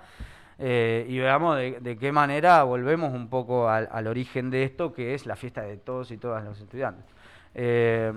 eh, 0.59 1.05
y 1.09 1.17
veamos 1.17 1.57
de, 1.57 1.79
de 1.79 1.97
qué 1.97 2.11
manera 2.11 2.63
volvemos 2.63 3.13
un 3.13 3.29
poco 3.29 3.67
al, 3.67 3.89
al 3.91 4.07
origen 4.07 4.51
de 4.51 4.63
esto, 4.63 4.93
que 4.93 5.15
es 5.15 5.25
la 5.25 5.35
fiesta 5.35 5.61
de 5.61 5.77
todos 5.77 6.11
y 6.11 6.17
todas 6.17 6.43
los 6.43 6.59
estudiantes. 6.59 7.05
Eh, 7.55 8.11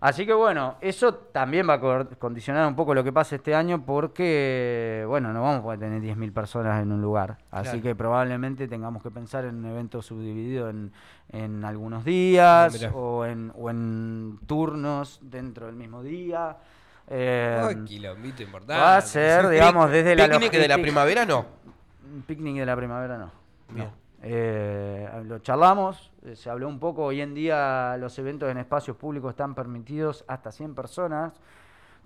así 0.00 0.26
que 0.26 0.32
bueno, 0.32 0.76
eso 0.80 1.14
también 1.14 1.68
va 1.68 1.74
a 1.74 2.04
condicionar 2.18 2.66
un 2.66 2.76
poco 2.76 2.94
lo 2.94 3.02
que 3.04 3.12
pasa 3.12 3.36
este 3.36 3.54
año 3.54 3.84
porque, 3.84 5.04
bueno, 5.08 5.32
no 5.32 5.42
vamos 5.42 5.60
a 5.60 5.62
poder 5.62 5.80
tener 5.80 6.02
10.000 6.02 6.32
personas 6.32 6.82
en 6.82 6.92
un 6.92 7.00
lugar. 7.00 7.38
Así 7.50 7.70
Claro. 7.70 7.82
que 7.82 7.94
probablemente 7.94 8.68
tengamos 8.68 9.02
que 9.02 9.10
pensar 9.10 9.44
en 9.44 9.56
un 9.56 9.66
evento 9.66 10.02
subdividido 10.02 10.68
en, 10.70 10.92
en 11.30 11.64
algunos 11.64 12.04
días 12.04 12.84
Ah, 12.84 12.90
o 12.94 13.24
en, 13.24 13.52
o 13.56 13.70
en 13.70 14.38
turnos 14.46 15.18
dentro 15.22 15.66
del 15.66 15.76
mismo 15.76 16.02
día. 16.02 16.56
Eh, 17.08 17.76
quilombito 17.86 18.42
importante. 18.42 18.80
va 18.80 18.96
a 18.96 19.00
ser, 19.02 19.48
digamos, 19.48 19.90
desde 19.90 20.16
la 20.16 20.28
Picnic 20.28 20.52
de 20.52 20.68
la 20.68 20.78
primavera 20.78 21.26
no. 21.26 21.44
picnic 22.26 22.56
de 22.56 22.66
la 22.66 22.76
primavera 22.76 23.18
no. 23.18 23.30
Bien. 23.68 23.86
no. 23.88 24.03
Eh, 24.26 25.06
lo 25.26 25.38
charlamos, 25.40 26.10
eh, 26.24 26.34
se 26.34 26.48
habló 26.48 26.66
un 26.66 26.78
poco, 26.78 27.04
hoy 27.04 27.20
en 27.20 27.34
día 27.34 27.94
los 27.98 28.18
eventos 28.18 28.50
en 28.50 28.56
espacios 28.56 28.96
públicos 28.96 29.30
están 29.30 29.54
permitidos 29.54 30.24
hasta 30.26 30.50
100 30.50 30.74
personas, 30.74 31.34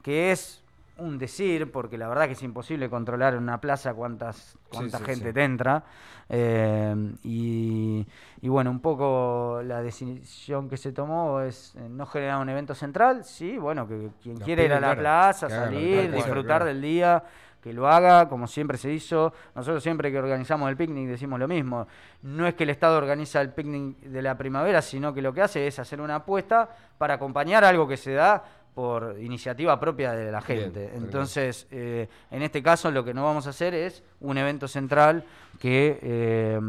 que 0.03 0.33
es 0.33 0.65
un 0.97 1.17
decir, 1.17 1.71
porque 1.71 1.97
la 1.97 2.09
verdad 2.09 2.27
que 2.27 2.33
es 2.33 2.43
imposible 2.43 2.91
controlar 2.91 3.35
en 3.35 3.45
una 3.45 3.61
plaza 3.61 3.95
cuántas, 3.95 4.59
cuánta 4.69 4.99
sí, 4.99 5.05
gente 5.05 5.29
sí. 5.29 5.33
te 5.33 5.45
entra. 5.45 5.85
Eh, 6.29 7.15
y, 7.23 8.05
y 8.41 8.49
bueno, 8.49 8.71
un 8.71 8.81
poco 8.81 9.61
la 9.65 9.81
decisión 9.81 10.69
que 10.69 10.77
se 10.77 10.93
tomó 10.93 11.41
es 11.41 11.75
eh, 11.77 11.89
no 11.89 12.05
generar 12.07 12.41
un 12.41 12.49
evento 12.49 12.75
central, 12.75 13.25
sí, 13.25 13.57
bueno, 13.59 13.87
que 13.87 14.11
quien 14.21 14.39
quiere 14.39 14.65
ir 14.65 14.73
a 14.73 14.81
la 14.81 14.97
plaza, 14.97 15.49
salir, 15.49 16.13
disfrutar 16.13 16.45
claro. 16.45 16.65
del 16.65 16.83
día, 16.83 17.23
que 17.63 17.73
lo 17.73 17.89
haga 17.89 18.29
como 18.29 18.47
siempre 18.47 18.79
se 18.79 18.93
hizo. 18.93 19.33
Nosotros 19.55 19.83
siempre 19.83 20.11
que 20.11 20.19
organizamos 20.19 20.69
el 20.69 20.77
picnic 20.77 21.09
decimos 21.09 21.39
lo 21.39 21.49
mismo. 21.49 21.87
No 22.23 22.47
es 22.47 22.55
que 22.55 22.65
el 22.65 22.71
Estado 22.71 22.99
organiza 22.99 23.41
el 23.41 23.51
picnic 23.51 23.99
de 24.01 24.23
la 24.23 24.37
primavera, 24.37 24.83
sino 24.83 25.13
que 25.13 25.23
lo 25.23 25.33
que 25.33 25.43
hace 25.43 25.67
es 25.67 25.79
hacer 25.79 26.01
una 26.01 26.17
apuesta 26.17 26.69
para 26.99 27.15
acompañar 27.15 27.65
algo 27.65 27.87
que 27.89 27.97
se 27.97 28.13
da 28.13 28.43
por 28.79 29.17
iniciativa 29.21 29.81
propia 29.81 30.13
de 30.13 30.31
la 30.31 30.41
gente. 30.41 30.93
Entonces, 30.95 31.67
eh, 31.73 32.09
en 32.31 32.43
este 32.43 32.63
caso 32.63 32.93
lo 32.93 33.05
que 33.05 33.13
no 33.13 33.25
vamos 33.25 33.49
a 33.49 33.51
hacer 33.51 33.75
es 33.75 34.05
un 34.21 34.39
evento 34.39 34.69
central 34.69 35.25
que, 35.59 35.99
eh, 36.01 36.61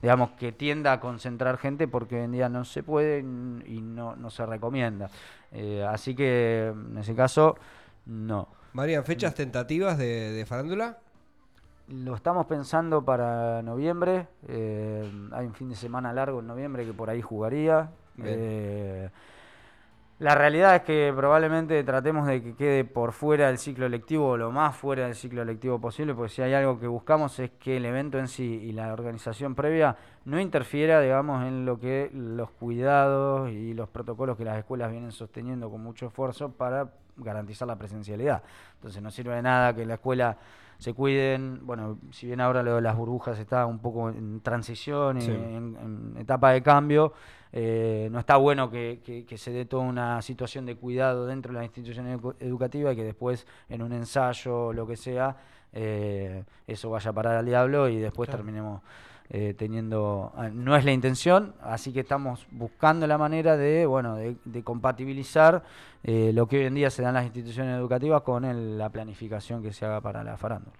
digamos, 0.00 0.30
que 0.38 0.52
tienda 0.52 0.92
a 0.92 1.00
concentrar 1.00 1.58
gente 1.58 1.88
porque 1.88 2.14
hoy 2.14 2.26
en 2.26 2.30
día 2.30 2.48
no 2.48 2.64
se 2.64 2.84
puede 2.84 3.18
y 3.18 3.80
no, 3.80 4.14
no 4.14 4.30
se 4.30 4.46
recomienda. 4.46 5.10
Eh, 5.50 5.84
así 5.84 6.14
que, 6.14 6.72
en 6.72 6.98
ese 6.98 7.16
caso, 7.16 7.56
no. 8.06 8.57
Marian, 8.72 9.04
¿fechas 9.04 9.34
tentativas 9.34 9.98
de, 9.98 10.32
de 10.32 10.46
farándula? 10.46 10.98
Lo 11.88 12.14
estamos 12.14 12.46
pensando 12.46 13.02
para 13.04 13.62
noviembre. 13.62 14.28
eh, 14.46 15.10
hay 15.32 15.46
un 15.46 15.54
fin 15.54 15.70
de 15.70 15.74
semana 15.76 16.12
largo 16.12 16.40
en 16.40 16.46
noviembre 16.46 16.84
que 16.84 16.92
por 16.92 17.08
ahí 17.08 17.22
jugaría. 17.22 17.90
Eh, 18.22 19.08
la 20.18 20.34
realidad 20.34 20.74
es 20.76 20.82
que 20.82 21.12
probablemente 21.16 21.82
tratemos 21.84 22.26
de 22.26 22.42
que 22.42 22.54
quede 22.56 22.84
por 22.84 23.12
fuera 23.12 23.46
del 23.46 23.56
ciclo 23.58 23.88
lectivo 23.88 24.30
o 24.30 24.36
lo 24.36 24.50
más 24.50 24.76
fuera 24.76 25.04
del 25.06 25.14
ciclo 25.14 25.44
lectivo 25.44 25.80
posible, 25.80 26.12
porque 26.14 26.30
si 26.34 26.42
hay 26.42 26.52
algo 26.54 26.78
que 26.80 26.88
buscamos 26.88 27.38
es 27.38 27.52
que 27.52 27.76
el 27.76 27.86
evento 27.86 28.18
en 28.18 28.28
sí 28.28 28.44
y 28.64 28.72
la 28.72 28.92
organización 28.92 29.54
previa 29.54 29.96
no 30.24 30.40
interfiera, 30.40 31.00
digamos, 31.00 31.46
en 31.46 31.64
lo 31.64 31.78
que 31.78 32.10
los 32.12 32.50
cuidados 32.50 33.50
y 33.50 33.74
los 33.74 33.88
protocolos 33.88 34.36
que 34.36 34.44
las 34.44 34.58
escuelas 34.58 34.90
vienen 34.90 35.12
sosteniendo 35.12 35.70
con 35.70 35.82
mucho 35.82 36.06
esfuerzo 36.08 36.50
para 36.50 36.90
garantizar 37.18 37.68
la 37.68 37.76
presencialidad. 37.76 38.42
Entonces 38.74 39.02
no 39.02 39.10
sirve 39.10 39.34
de 39.34 39.42
nada 39.42 39.74
que 39.74 39.84
la 39.84 39.94
escuela 39.94 40.36
se 40.78 40.94
cuiden, 40.94 41.60
bueno, 41.66 41.98
si 42.12 42.26
bien 42.28 42.40
ahora 42.40 42.62
lo 42.62 42.76
de 42.76 42.80
las 42.80 42.94
burbujas 42.96 43.36
está 43.38 43.66
un 43.66 43.80
poco 43.80 44.10
en 44.10 44.40
transición, 44.40 45.18
y 45.18 45.22
Sí. 45.22 45.30
en, 45.32 45.76
en 45.76 46.14
etapa 46.18 46.52
de 46.52 46.62
cambio, 46.62 47.12
eh, 47.52 48.08
no 48.12 48.20
está 48.20 48.36
bueno 48.36 48.70
que, 48.70 49.00
que- 49.04 49.24
que 49.24 49.38
se 49.38 49.50
dé 49.50 49.64
toda 49.64 49.82
una 49.82 50.22
situación 50.22 50.66
de 50.66 50.76
cuidado 50.76 51.26
dentro 51.26 51.52
de 51.52 51.58
la 51.58 51.64
institución 51.64 52.06
edu- 52.06 52.36
educativa 52.38 52.92
y 52.92 52.96
que 52.96 53.02
después 53.02 53.44
en 53.68 53.82
un 53.82 53.92
ensayo 53.92 54.66
o 54.66 54.72
lo 54.72 54.86
que 54.86 54.96
sea, 54.96 55.36
eh, 55.72 56.44
eso 56.66 56.90
vaya 56.90 57.10
a 57.10 57.12
parar 57.14 57.36
al 57.36 57.46
diablo 57.46 57.88
y 57.88 57.96
después 57.98 58.28
terminemos 58.30 58.80
eh, 59.30 59.54
teniendo... 59.58 60.32
ah, 60.36 60.48
No 60.48 60.76
es 60.76 60.84
la 60.84 60.92
intención, 60.92 61.54
así 61.60 61.92
que 61.92 62.00
estamos 62.00 62.46
buscando 62.52 63.06
la 63.06 63.18
manera 63.18 63.56
de, 63.56 63.84
bueno, 63.84 64.14
de, 64.14 64.36
de 64.44 64.62
compatibilizar 64.62 65.62
eh, 66.04 66.30
lo 66.32 66.46
que 66.46 66.58
hoy 66.58 66.64
en 66.66 66.74
día 66.74 66.90
se 66.90 67.02
da 67.02 67.08
en 67.08 67.14
las 67.14 67.24
instituciones 67.24 67.76
educativas 67.78 68.22
con 68.22 68.44
el- 68.44 68.78
la 68.78 68.88
planificación 68.90 69.62
que 69.62 69.72
se 69.72 69.84
haga 69.84 70.00
para 70.00 70.22
la 70.24 70.36
farándula. 70.36 70.72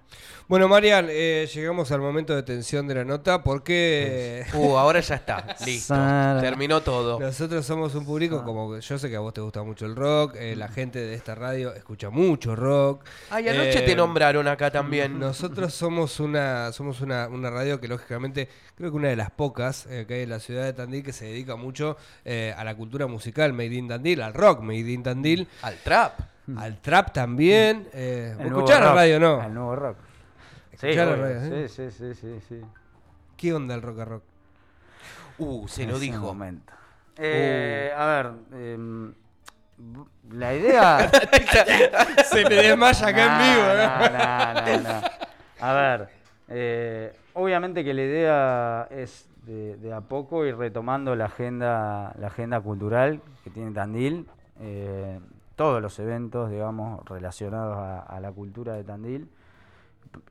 Bueno, 0.46 0.68
Marian, 0.68 1.06
eh, 1.10 1.48
llegamos 1.52 1.90
al 1.92 2.00
momento 2.00 2.34
de 2.34 2.42
tensión 2.42 2.86
de 2.88 2.94
la 2.94 3.04
nota 3.04 3.42
porque 3.42 4.44
Uh, 4.54 4.76
ahora 4.76 5.00
ya 5.00 5.16
está. 5.16 5.56
Listo. 5.66 5.94
Sara. 5.94 6.40
Terminó 6.40 6.80
todo. 6.80 7.18
nosotros 7.20 7.64
somos 7.66 7.94
un 7.94 8.04
público 8.04 8.44
como 8.44 8.78
yo 8.78 8.98
sé 8.98 9.10
que 9.10 9.16
a 9.16 9.20
vos 9.20 9.34
te 9.34 9.40
gusta 9.40 9.62
mucho 9.62 9.86
el 9.86 9.96
rock, 9.96 10.36
eh, 10.36 10.54
la 10.56 10.68
gente 10.68 10.98
de 11.00 11.14
esta 11.14 11.34
radio 11.34 11.74
escucha 11.74 12.10
mucho 12.10 12.54
rock. 12.56 13.04
Ay, 13.30 13.48
anoche 13.48 13.80
Eh, 13.80 13.86
te 13.86 13.96
nombraron 13.96 14.46
acá 14.48 14.70
también. 14.70 15.18
Nosotros 15.18 15.74
somos 15.74 16.20
una 16.20 16.72
somos 16.72 17.00
una, 17.00 17.28
una 17.28 17.50
radio 17.50 17.80
que 17.80 17.88
lógicamente 17.88 18.48
creo 18.76 18.90
que 18.90 18.96
una 18.96 19.08
de 19.08 19.16
las 19.16 19.30
pocas 19.30 19.86
eh, 19.86 20.04
que 20.06 20.14
hay 20.14 20.22
en 20.22 20.30
la 20.30 20.40
ciudad 20.40 20.64
de 20.64 20.72
Tandil 20.72 21.02
que 21.02 21.12
se 21.12 21.26
dedica 21.26 21.56
mucho 21.56 21.96
eh, 22.24 22.54
a 22.56 22.64
la 22.64 22.74
cultura 22.76 23.06
musical 23.06 23.52
Made 23.52 23.74
in 23.74 23.88
Tandil, 23.88 24.22
al 24.22 24.32
rock 24.34 24.60
Made 24.60 24.78
in 24.90 25.02
Tandil, 25.02 25.07
Al 25.62 25.76
trap. 25.78 26.20
al 26.56 26.78
trap 26.80 27.12
también. 27.12 27.88
Eh, 27.92 28.32
¿vos 28.36 28.40
El 28.44 28.50
nuevo 28.50 28.64
escuchás 28.66 28.80
la 28.84 28.94
radio 28.94 29.20
no? 29.20 29.42
El 29.42 29.54
nuevo 29.54 29.76
rock. 29.76 29.96
Sí, 30.78 30.92
la 30.92 31.16
radio, 31.16 31.68
sí, 31.68 31.68
sí, 31.68 31.90
sí, 31.90 32.14
sí, 32.14 32.40
sí. 32.48 32.60
¿Qué 33.36 33.52
onda 33.52 33.74
el 33.74 33.82
rock 33.82 33.98
a 34.00 34.04
rock? 34.04 34.22
Uh, 35.38 35.66
se 35.68 35.82
En 35.84 35.90
lo 35.90 35.98
dijo. 35.98 36.20
momento. 36.20 36.72
Eh, 37.16 37.92
A 37.96 38.06
ver, 38.06 38.30
em, 38.52 39.12
la 40.30 40.54
idea... 40.54 41.10
Se 42.24 42.44
me 42.44 42.54
desmaya 42.54 43.06
acá 43.08 43.24
en 43.24 43.54
vivo, 43.54 43.68
¿eh? 43.70 44.10
No, 44.12 44.54
no, 44.54 44.82
no, 44.82 45.00
no. 45.00 45.08
A 45.60 45.72
ver, 45.72 46.08
eh, 46.48 47.16
obviamente 47.34 47.82
que 47.84 47.92
la 47.94 48.02
idea 48.02 48.88
es 48.90 49.28
de, 49.44 49.76
de 49.76 49.92
a 49.92 50.00
poco 50.00 50.44
ir 50.46 50.56
retomando 50.56 51.16
la 51.16 51.24
agenda, 51.26 52.14
la 52.18 52.26
agenda 52.28 52.60
cultural 52.60 53.20
que 53.42 53.50
tiene 53.50 53.72
Tandil, 53.72 54.26
eh, 54.60 55.20
todos 55.56 55.82
los 55.82 55.98
eventos, 55.98 56.50
digamos, 56.50 57.04
relacionados 57.08 57.76
a, 57.78 58.00
a 58.00 58.20
la 58.20 58.32
cultura 58.32 58.74
de 58.74 58.84
Tandil 58.84 59.28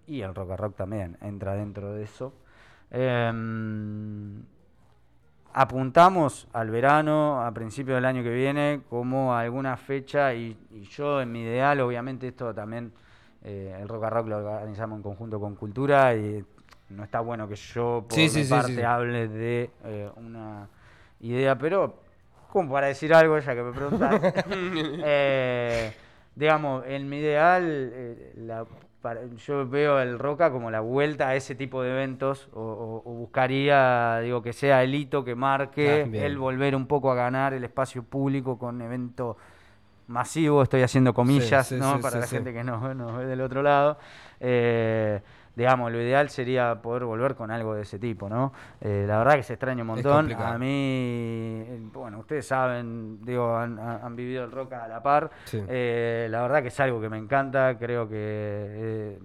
y 0.06 0.22
el 0.22 0.34
rock 0.34 0.52
a 0.52 0.58
rock 0.58 0.76
también 0.76 1.18
entra 1.22 1.54
dentro 1.56 1.94
de 1.94 2.04
eso. 2.04 2.34
Em, 2.92 4.42
apuntamos 5.54 6.48
al 6.54 6.70
verano, 6.70 7.42
a 7.44 7.52
principios 7.52 7.96
del 7.98 8.06
año 8.06 8.24
que 8.24 8.30
viene, 8.30 8.82
como 8.90 9.36
alguna 9.36 9.76
fecha, 9.78 10.34
y, 10.34 10.58
y 10.72 10.84
yo 10.84 11.22
en 11.22 11.32
mi 11.32 11.42
ideal, 11.42 11.80
obviamente 11.82 12.28
esto 12.28 12.54
también, 12.54 12.92
eh, 13.44 13.78
el 13.82 13.88
Rock 13.88 14.04
a 14.06 14.10
Rock 14.10 14.28
lo 14.28 14.38
organizamos 14.38 14.98
en 14.98 15.04
conjunto 15.04 15.40
con 15.40 15.56
Cultura, 15.56 16.16
y 16.16 16.44
no 16.90 17.04
está 17.04 17.20
bueno 17.22 17.48
que 17.48 17.56
yo 17.56 18.06
por 18.08 18.16
Sí, 18.16 18.30
sí, 18.30 18.40
mi 18.40 18.44
sí, 18.44 18.50
parte 18.50 18.76
sí. 18.76 18.82
hable 18.82 19.28
de 19.28 19.72
eh, 19.84 20.10
una 20.16 20.68
idea, 21.20 21.58
pero 21.58 21.96
como 22.52 22.72
para 22.72 22.88
decir 22.88 23.14
algo, 23.14 23.38
ya 23.40 23.56
que 23.56 23.62
me 23.64 23.74
preguntas, 23.74 24.22
eh, 24.52 25.92
digamos, 26.36 26.84
en 26.88 27.10
mi 27.10 27.18
ideal, 27.20 27.64
eh, 27.94 28.34
la- 28.38 28.66
para- 29.02 29.26
yo 29.46 29.68
veo 29.68 30.00
el 30.00 30.18
Roca 30.20 30.52
como 30.52 30.72
la 30.72 30.80
vuelta 30.80 31.30
a 31.30 31.36
ese 31.36 31.56
tipo 31.56 31.82
de 31.84 31.92
eventos, 31.92 32.50
o, 32.54 32.62
o- 32.62 33.10
o 33.10 33.14
buscaría, 33.14 34.20
digo, 34.22 34.42
que 34.42 34.54
sea 34.54 34.84
el 34.84 34.96
hito 34.96 35.24
que 35.24 35.36
marque, 35.36 36.04
Ah, 36.06 36.10
el 36.26 36.38
volver 36.38 36.76
un 36.76 36.88
poco 36.88 37.12
a 37.12 37.16
ganar 37.16 37.54
el 37.54 37.64
espacio 37.64 38.04
público 38.04 38.58
con 38.58 38.82
evento 38.82 39.38
masivo, 40.08 40.64
estoy 40.64 40.82
haciendo 40.84 41.14
comillas, 41.14 41.68
sí, 41.68 41.76
¿no? 41.76 41.96
sí, 41.98 42.02
Para 42.02 42.20
la 42.20 42.28
gente 42.28 42.54
que 42.54 42.64
nos, 42.64 42.96
nos 42.96 43.18
ve 43.18 43.26
del 43.26 43.42
otro 43.42 43.62
lado. 43.62 43.98
Eh, 44.40 45.22
digamos, 45.58 45.92
lo 45.92 46.00
ideal 46.00 46.30
sería 46.30 46.76
poder 46.84 47.04
volver 47.04 47.34
con 47.34 47.50
algo 47.50 47.74
de 47.74 47.82
ese 47.82 47.98
tipo, 47.98 48.30
¿no? 48.30 48.54
Eh, 48.80 49.06
la 49.08 49.18
verdad 49.18 49.38
que 49.38 49.44
se 49.44 49.54
extraña 49.54 49.82
un 49.82 49.88
montón. 49.88 50.32
A 50.32 50.56
mí, 50.60 51.66
bueno, 51.92 52.20
ustedes 52.20 52.46
saben, 52.46 53.26
digo, 53.26 53.58
han, 53.58 54.16
vivido 54.16 54.44
el 54.44 54.52
rock 54.52 54.74
a 54.74 54.88
la 54.88 55.02
par. 55.02 55.32
Sí. 55.46 55.60
Eh, 55.68 56.28
la 56.30 56.44
verdad 56.44 56.62
que 56.62 56.68
es 56.68 56.80
algo 56.80 57.02
que 57.02 57.10
me 57.10 57.18
encanta, 57.18 57.76
creo 57.80 58.08
que 58.08 58.14
eh, 58.20 59.20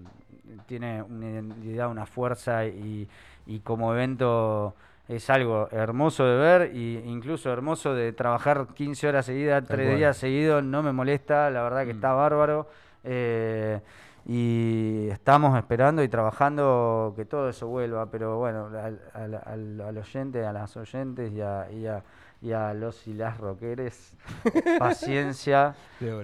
tiene 0.65 1.03
una 1.03 1.29
identidad, 1.29 1.91
una 1.91 2.07
fuerza 2.07 2.65
y, 2.65 3.07
y 3.45 3.59
como 3.59 3.93
evento 3.93 4.73
es 5.07 5.29
algo 5.29 5.67
hermoso 5.71 6.25
de 6.25 6.35
ver 6.35 6.61
e 6.73 7.03
incluso 7.05 7.53
hermoso 7.53 7.93
de 7.93 8.11
trabajar 8.11 8.65
15 8.73 9.07
horas 9.07 9.27
seguidas, 9.27 9.67
Tal 9.67 9.75
3 9.77 9.87
cual. 9.87 9.97
días 9.99 10.17
seguidos, 10.17 10.63
no 10.63 10.81
me 10.81 10.93
molesta, 10.93 11.51
la 11.51 11.61
verdad 11.61 11.85
que 11.85 11.91
está 11.91 12.13
bárbaro. 12.13 12.67
eh, 13.03 13.81
y 14.25 15.07
estamos 15.11 15.57
esperando 15.57 16.01
y 16.03 16.07
trabajando 16.07 17.13
que 17.15 17.25
todo 17.25 17.49
eso 17.49 17.67
vuelva, 17.67 18.05
pero 18.09 18.37
bueno, 18.37 18.67
al, 18.67 19.01
al- 19.13 19.41
al- 19.45 19.81
al 19.81 19.97
oyente, 19.97 20.45
a 20.45 20.53
las 20.53 20.75
oyentes 20.77 21.31
y 21.33 21.41
a, 21.41 21.69
y 21.71 21.85
a- 21.87 22.03
y 22.41 22.51
a 22.51 22.73
los 22.73 23.07
y 23.07 23.13
las 23.13 23.37
rockeres, 23.37 24.15
paciencia, 24.79 25.75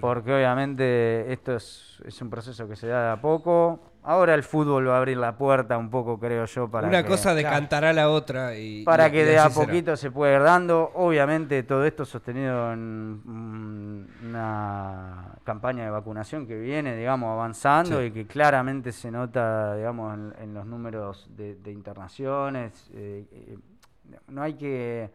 porque 0.01 0.33
obviamente 0.33 1.31
esto 1.31 1.55
es, 1.55 2.01
es 2.05 2.21
un 2.21 2.29
proceso 2.29 2.67
que 2.67 2.75
se 2.75 2.88
da 2.88 3.05
de 3.05 3.12
a 3.12 3.21
poco. 3.21 3.79
Ahora 4.01 4.33
el 4.33 4.43
fútbol 4.43 4.88
va 4.88 4.95
a 4.95 4.97
abrir 4.99 5.17
la 5.17 5.35
puerta 5.38 5.77
un 5.77 5.89
poco, 5.89 6.17
creo 6.19 6.45
yo, 6.45 6.69
para 6.69 6.88
Una 6.88 7.03
que, 7.03 7.09
cosa 7.09 7.33
decantará 7.35 7.91
la 7.91 8.09
otra 8.09 8.55
y 8.57 8.83
para 8.85 9.09
y- 9.09 9.12
que 9.12 9.21
y 9.21 9.25
de 9.25 9.38
a 9.38 9.49
será. 9.49 9.65
poquito 9.65 9.97
se 9.97 10.09
pueda 10.09 10.35
ir 10.38 10.41
dando. 10.41 10.91
Obviamente 10.95 11.63
todo 11.63 11.83
esto 11.85 12.05
sostenido 12.05 12.71
en 12.71 13.21
mm, 13.25 14.07
una 14.29 15.33
campaña 15.43 15.83
de 15.83 15.89
vacunación 15.89 16.47
que 16.47 16.57
viene, 16.57 16.95
digamos, 16.95 17.29
avanzando 17.33 17.99
Sí. 17.99 18.05
y 18.05 18.12
que 18.12 18.25
claramente 18.25 18.91
se 18.93 19.12
nota, 19.12 19.75
digamos, 19.75 20.13
en, 20.13 20.33
en 20.43 20.53
los 20.53 20.65
números 20.65 21.27
de, 21.35 21.55
de 21.55 21.71
internaciones. 21.71 22.89
eh, 22.93 23.25
eh, 23.31 23.57
no 24.29 24.41
hay 24.41 24.53
que, 24.55 25.12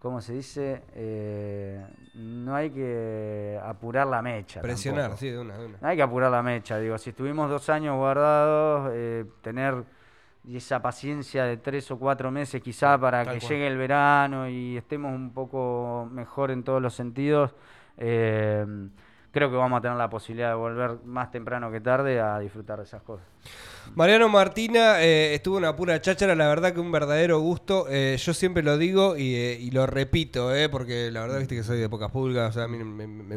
¿cómo 0.00 0.20
se 0.20 0.32
dice? 0.32 0.82
Eh, 0.94 1.86
no 2.14 2.54
hay 2.56 2.70
que 2.70 3.60
apurar 3.62 4.06
la 4.08 4.20
mecha. 4.22 4.60
Presionar, 4.60 5.02
tampoco. 5.02 5.20
sí, 5.20 5.30
de 5.30 5.38
una, 5.38 5.56
de 5.56 5.66
una. 5.66 5.78
No 5.80 5.88
hay 5.88 5.96
que 5.96 6.02
apurar 6.02 6.30
la 6.30 6.42
mecha, 6.42 6.78
digo, 6.78 6.98
si 6.98 7.10
estuvimos 7.10 7.48
dos 7.48 7.68
años 7.68 7.96
guardados, 7.96 8.90
eh, 8.92 9.24
tener 9.42 9.84
esa 10.48 10.80
paciencia 10.82 11.44
de 11.44 11.58
tres 11.58 11.90
o 11.90 11.98
cuatro 11.98 12.30
meses 12.30 12.60
quizá 12.62 12.98
para 12.98 13.24
Tal 13.24 13.34
que 13.34 13.40
cual. 13.40 13.52
llegue 13.52 13.66
el 13.68 13.76
verano 13.76 14.48
y 14.48 14.76
estemos 14.76 15.14
un 15.14 15.32
poco 15.32 16.08
mejor 16.10 16.50
en 16.50 16.64
todos 16.64 16.80
los 16.82 16.94
sentidos, 16.94 17.54
eh, 17.98 18.66
creo 19.30 19.50
que 19.50 19.56
vamos 19.56 19.78
a 19.78 19.80
tener 19.82 19.96
la 19.98 20.08
posibilidad 20.10 20.48
de 20.48 20.54
volver 20.54 20.98
más 21.04 21.30
temprano 21.30 21.70
que 21.70 21.80
tarde 21.80 22.20
a 22.20 22.38
disfrutar 22.38 22.78
de 22.78 22.84
esas 22.84 23.02
cosas. 23.02 23.26
Mariano 23.96 24.28
Martina 24.28 25.02
eh, 25.02 25.34
estuvo 25.34 25.56
una 25.56 25.74
pura 25.74 26.00
cháchara, 26.00 26.36
la 26.36 26.46
verdad 26.46 26.72
que 26.72 26.78
un 26.78 26.92
verdadero 26.92 27.40
gusto. 27.40 27.86
eh, 27.90 28.16
yo 28.22 28.32
siempre 28.34 28.62
lo 28.62 28.78
digo 28.78 29.16
y, 29.16 29.34
eh, 29.34 29.58
y 29.60 29.72
lo 29.72 29.84
repito, 29.86 30.54
eh, 30.54 30.68
porque 30.68 31.10
la 31.10 31.22
verdad 31.22 31.40
viste 31.40 31.56
que 31.56 31.64
soy 31.64 31.78
de 31.80 31.88
pocas 31.88 32.08
pulgas, 32.12 32.50
o 32.50 32.52
sea, 32.52 32.64
a 32.64 32.68
mí 32.68 32.78
me, 32.78 33.06
me- 33.08 33.36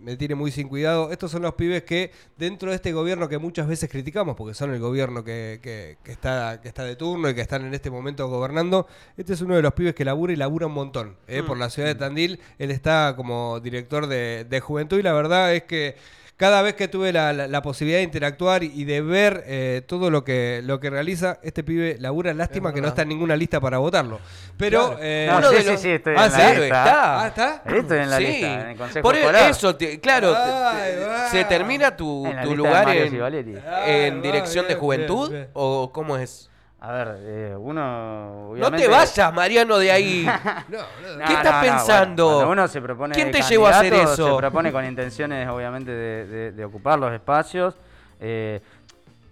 me- 0.00 0.16
tiene 0.16 0.34
muy 0.34 0.50
sin 0.50 0.68
cuidado. 0.68 1.12
Estos 1.12 1.30
son 1.30 1.42
los 1.42 1.54
pibes 1.54 1.84
que 1.84 2.10
dentro 2.36 2.70
de 2.70 2.76
este 2.76 2.92
gobierno 2.92 3.28
que 3.28 3.38
muchas 3.38 3.68
veces 3.68 3.88
criticamos, 3.88 4.34
porque 4.34 4.54
son 4.54 4.72
el 4.74 4.80
gobierno 4.80 5.22
que, 5.22 5.60
que- 5.62 5.98
que 6.02 6.10
está, 6.12 6.60
que 6.60 6.66
está 6.68 6.82
de 6.82 6.96
turno 6.96 7.28
y 7.30 7.34
que 7.36 7.40
están 7.42 7.64
en 7.64 7.72
este 7.74 7.88
momento 7.90 8.26
gobernando, 8.28 8.88
este 9.16 9.34
es 9.34 9.40
uno 9.40 9.54
de 9.54 9.62
los 9.62 9.72
pibes 9.74 9.94
que 9.94 10.04
labura 10.04 10.32
y 10.32 10.36
labura 10.36 10.66
un 10.66 10.74
montón. 10.74 11.16
eh, 11.28 11.42
Por 11.44 11.58
la 11.58 11.70
ciudad 11.70 11.88
de 11.88 11.94
Tandil, 11.94 12.40
él 12.58 12.70
está 12.72 13.14
como 13.16 13.60
director 13.60 14.08
de, 14.08 14.44
de 14.48 14.60
juventud 14.60 14.98
y 14.98 15.02
la 15.02 15.12
verdad 15.12 15.54
es 15.54 15.62
que 15.62 15.94
cada 16.36 16.60
vez 16.60 16.74
que 16.74 16.86
tuve 16.88 17.12
la, 17.14 17.32
la- 17.32 17.48
la 17.48 17.62
posibilidad 17.62 17.98
de 17.98 18.04
interactuar 18.04 18.62
y 18.62 18.84
de 18.84 19.00
ver 19.00 19.42
eh, 19.46 19.82
todo 19.86 20.10
lo 20.10 20.22
que, 20.22 20.60
lo 20.64 20.80
que 20.80 20.90
realiza, 20.90 21.38
este 21.42 21.64
pibe 21.64 21.96
labura. 21.98 22.34
Lástima 22.34 22.74
que 22.74 22.80
no 22.82 22.88
está 22.88 23.02
en 23.02 23.08
ninguna 23.08 23.36
lista 23.36 23.58
para 23.60 23.78
votarlo. 23.78 24.20
Pero. 24.58 24.88
Claro. 24.88 24.98
eh, 25.02 25.26
No, 25.30 25.38
Uno 25.38 25.48
sí, 25.48 25.54
de 25.54 25.62
sí, 25.62 25.70
los- 25.70 25.80
sí, 25.80 25.90
estoy 25.90 26.14
Ah, 26.16 26.26
en 26.26 26.32
la 26.32 26.38
¿sí? 26.38 26.60
lista. 26.60 26.64
está. 26.84 27.22
Ah, 27.22 27.26
¿está? 27.28 27.62
Estoy 27.76 27.98
en 27.98 28.10
la 28.10 28.16
Sí. 28.18 28.24
lista, 28.26 28.60
en 28.62 28.68
el 28.68 28.76
consejo 28.76 29.02
Por 29.02 29.16
escolar. 29.16 29.50
eso, 29.50 29.76
te- 29.76 30.00
claro, 30.00 30.34
Ay, 30.36 30.92
te- 31.30 31.38
se 31.38 31.44
termina 31.46 31.96
tu, 31.96 32.26
En 32.26 32.36
la 32.36 32.44
lugar 32.44 32.88
en, 32.90 34.14
Ay, 34.14 34.20
dirección 34.20 34.68
de 34.68 34.74
juventud 34.74 35.30
bien, 35.30 35.42
bien. 35.42 35.50
o 35.54 35.90
cómo 35.92 36.16
es. 36.18 36.50
A 36.78 36.92
ver, 36.92 37.16
eh, 37.20 37.56
uno... 37.58 38.52
No 38.54 38.70
te 38.70 38.86
vayas, 38.86 39.32
Mariano, 39.34 39.78
de 39.78 39.90
ahí. 39.90 40.26
No, 40.68 40.76
no, 40.78 40.78
No, 41.18 41.24
¿Qué 41.26 41.32
no, 41.32 41.38
estás 41.38 41.54
no, 41.54 41.60
pensando? 41.70 42.34
bueno, 42.36 42.50
uno 42.50 42.68
se 42.68 42.82
propone 42.82 43.14
¿Quién 43.14 43.30
te 43.30 43.40
llevó 43.42 43.66
a 43.66 43.70
hacer 43.70 43.94
eso? 43.94 44.32
Se 44.32 44.36
propone 44.36 44.70
con 44.70 44.84
intenciones, 44.84 45.48
obviamente, 45.48 45.90
de, 45.90 46.26
de- 46.26 46.52
de 46.52 46.64
ocupar 46.64 46.98
los 46.98 47.12
espacios. 47.12 47.74
Eh, 48.20 48.60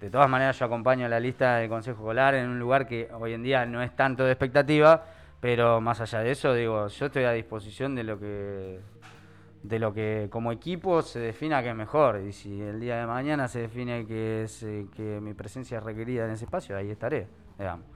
de 0.00 0.10
todas 0.10 0.28
maneras, 0.28 0.58
yo 0.58 0.64
acompaño 0.66 1.06
la 1.06 1.20
lista 1.20 1.56
del 1.56 1.68
Consejo 1.68 1.98
Escolar 2.00 2.34
en 2.34 2.48
un 2.48 2.58
lugar 2.58 2.86
que 2.88 3.08
hoy 3.18 3.34
en 3.34 3.42
día 3.42 3.64
no 3.66 3.82
es 3.82 3.94
tanto 3.94 4.24
de 4.24 4.32
expectativa, 4.32 5.04
pero 5.40 5.80
más 5.80 6.00
allá 6.00 6.20
de 6.20 6.30
eso, 6.30 6.54
digo, 6.54 6.88
yo 6.88 7.06
estoy 7.06 7.24
a 7.24 7.32
disposición 7.32 7.94
de 7.94 8.04
lo 8.04 8.18
que 8.18 8.80
de 9.64 9.78
lo 9.78 9.92
que 9.94 10.28
como 10.30 10.52
equipo 10.52 11.02
se 11.02 11.18
defina 11.18 11.62
que 11.62 11.70
es 11.70 11.74
mejor. 11.74 12.20
Y 12.28 12.32
si 12.32 12.60
el 12.60 12.78
día 12.78 12.98
de 13.00 13.06
mañana 13.06 13.48
se 13.48 13.60
define 13.60 14.06
que 14.06 14.44
es 14.44 14.62
eh, 14.62 14.86
que 14.94 15.18
mi 15.20 15.32
presencia 15.34 15.78
es 15.78 15.84
requerida 15.84 16.26
en 16.26 16.32
ese 16.32 16.44
espacio, 16.44 16.76
ahí 16.76 16.90
estaré, 16.90 17.26
digamos. 17.58 17.86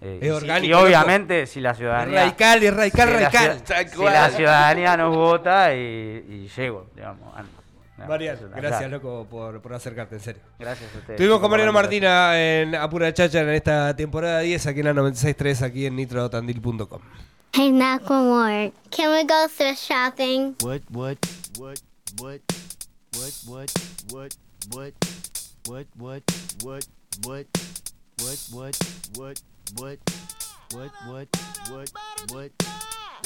Eh, 0.00 0.18
Es 0.22 0.28
y 0.28 0.30
orgánico, 0.30 0.66
y 0.66 0.68
loco. 0.70 0.84
obviamente, 0.84 1.46
si 1.46 1.60
la 1.60 1.74
ciudadanía 1.74 2.20
Radical, 2.22 2.62
es 2.62 2.74
radical, 2.76 3.08
si 3.08 3.14
radical. 3.14 3.88
si 3.90 4.02
la 4.04 4.30
ciudadanía 4.30 4.96
nos 4.96 5.14
vota 5.14 5.74
y, 5.74 5.78
y 5.78 6.48
llego, 6.56 6.86
digamos. 6.96 7.36
an- 7.36 7.46
no, 7.98 8.06
Mariano, 8.06 8.38
eso 8.38 8.46
es 8.46 8.52
gracias, 8.52 8.78
claro. 8.78 8.96
loco, 8.96 9.26
por, 9.28 9.60
por 9.60 9.74
acercarte, 9.74 10.14
en 10.14 10.20
serio. 10.20 10.42
Gracias 10.56 10.88
a 10.94 10.98
ustedes. 10.98 11.10
Estuvimos 11.18 11.40
con 11.40 11.50
Mariano. 11.50 11.72
Martina 11.72 12.40
en 12.40 12.76
Apura 12.76 13.12
Chacha 13.12 13.40
en 13.40 13.48
esta 13.50 13.94
temporada 13.96 14.38
10, 14.38 14.66
aquí 14.68 14.80
en 14.80 14.86
la 14.86 14.92
96.3, 14.94 15.62
aquí 15.62 15.84
en 15.86 15.96
Macklemore, 17.58 18.72
can 18.92 19.12
we 19.12 19.24
go 19.24 19.48
thrift 19.48 19.82
shopping? 19.82 20.54
What, 20.60 20.80
what, 20.90 21.18
what, 21.56 21.80
what, 22.18 22.40
what, 23.12 23.32
what, 23.48 23.74
what, 24.10 24.36
what, 24.70 24.94
what, 25.66 25.84
what, 25.96 26.22
what, 26.68 26.84
what, 27.24 27.44
what, 28.22 28.36
what, 28.52 28.78
what, 29.10 29.40
what, 29.74 29.98
what, 30.72 30.88
what, 31.08 31.28
what, 31.68 31.90
what, 32.30 32.87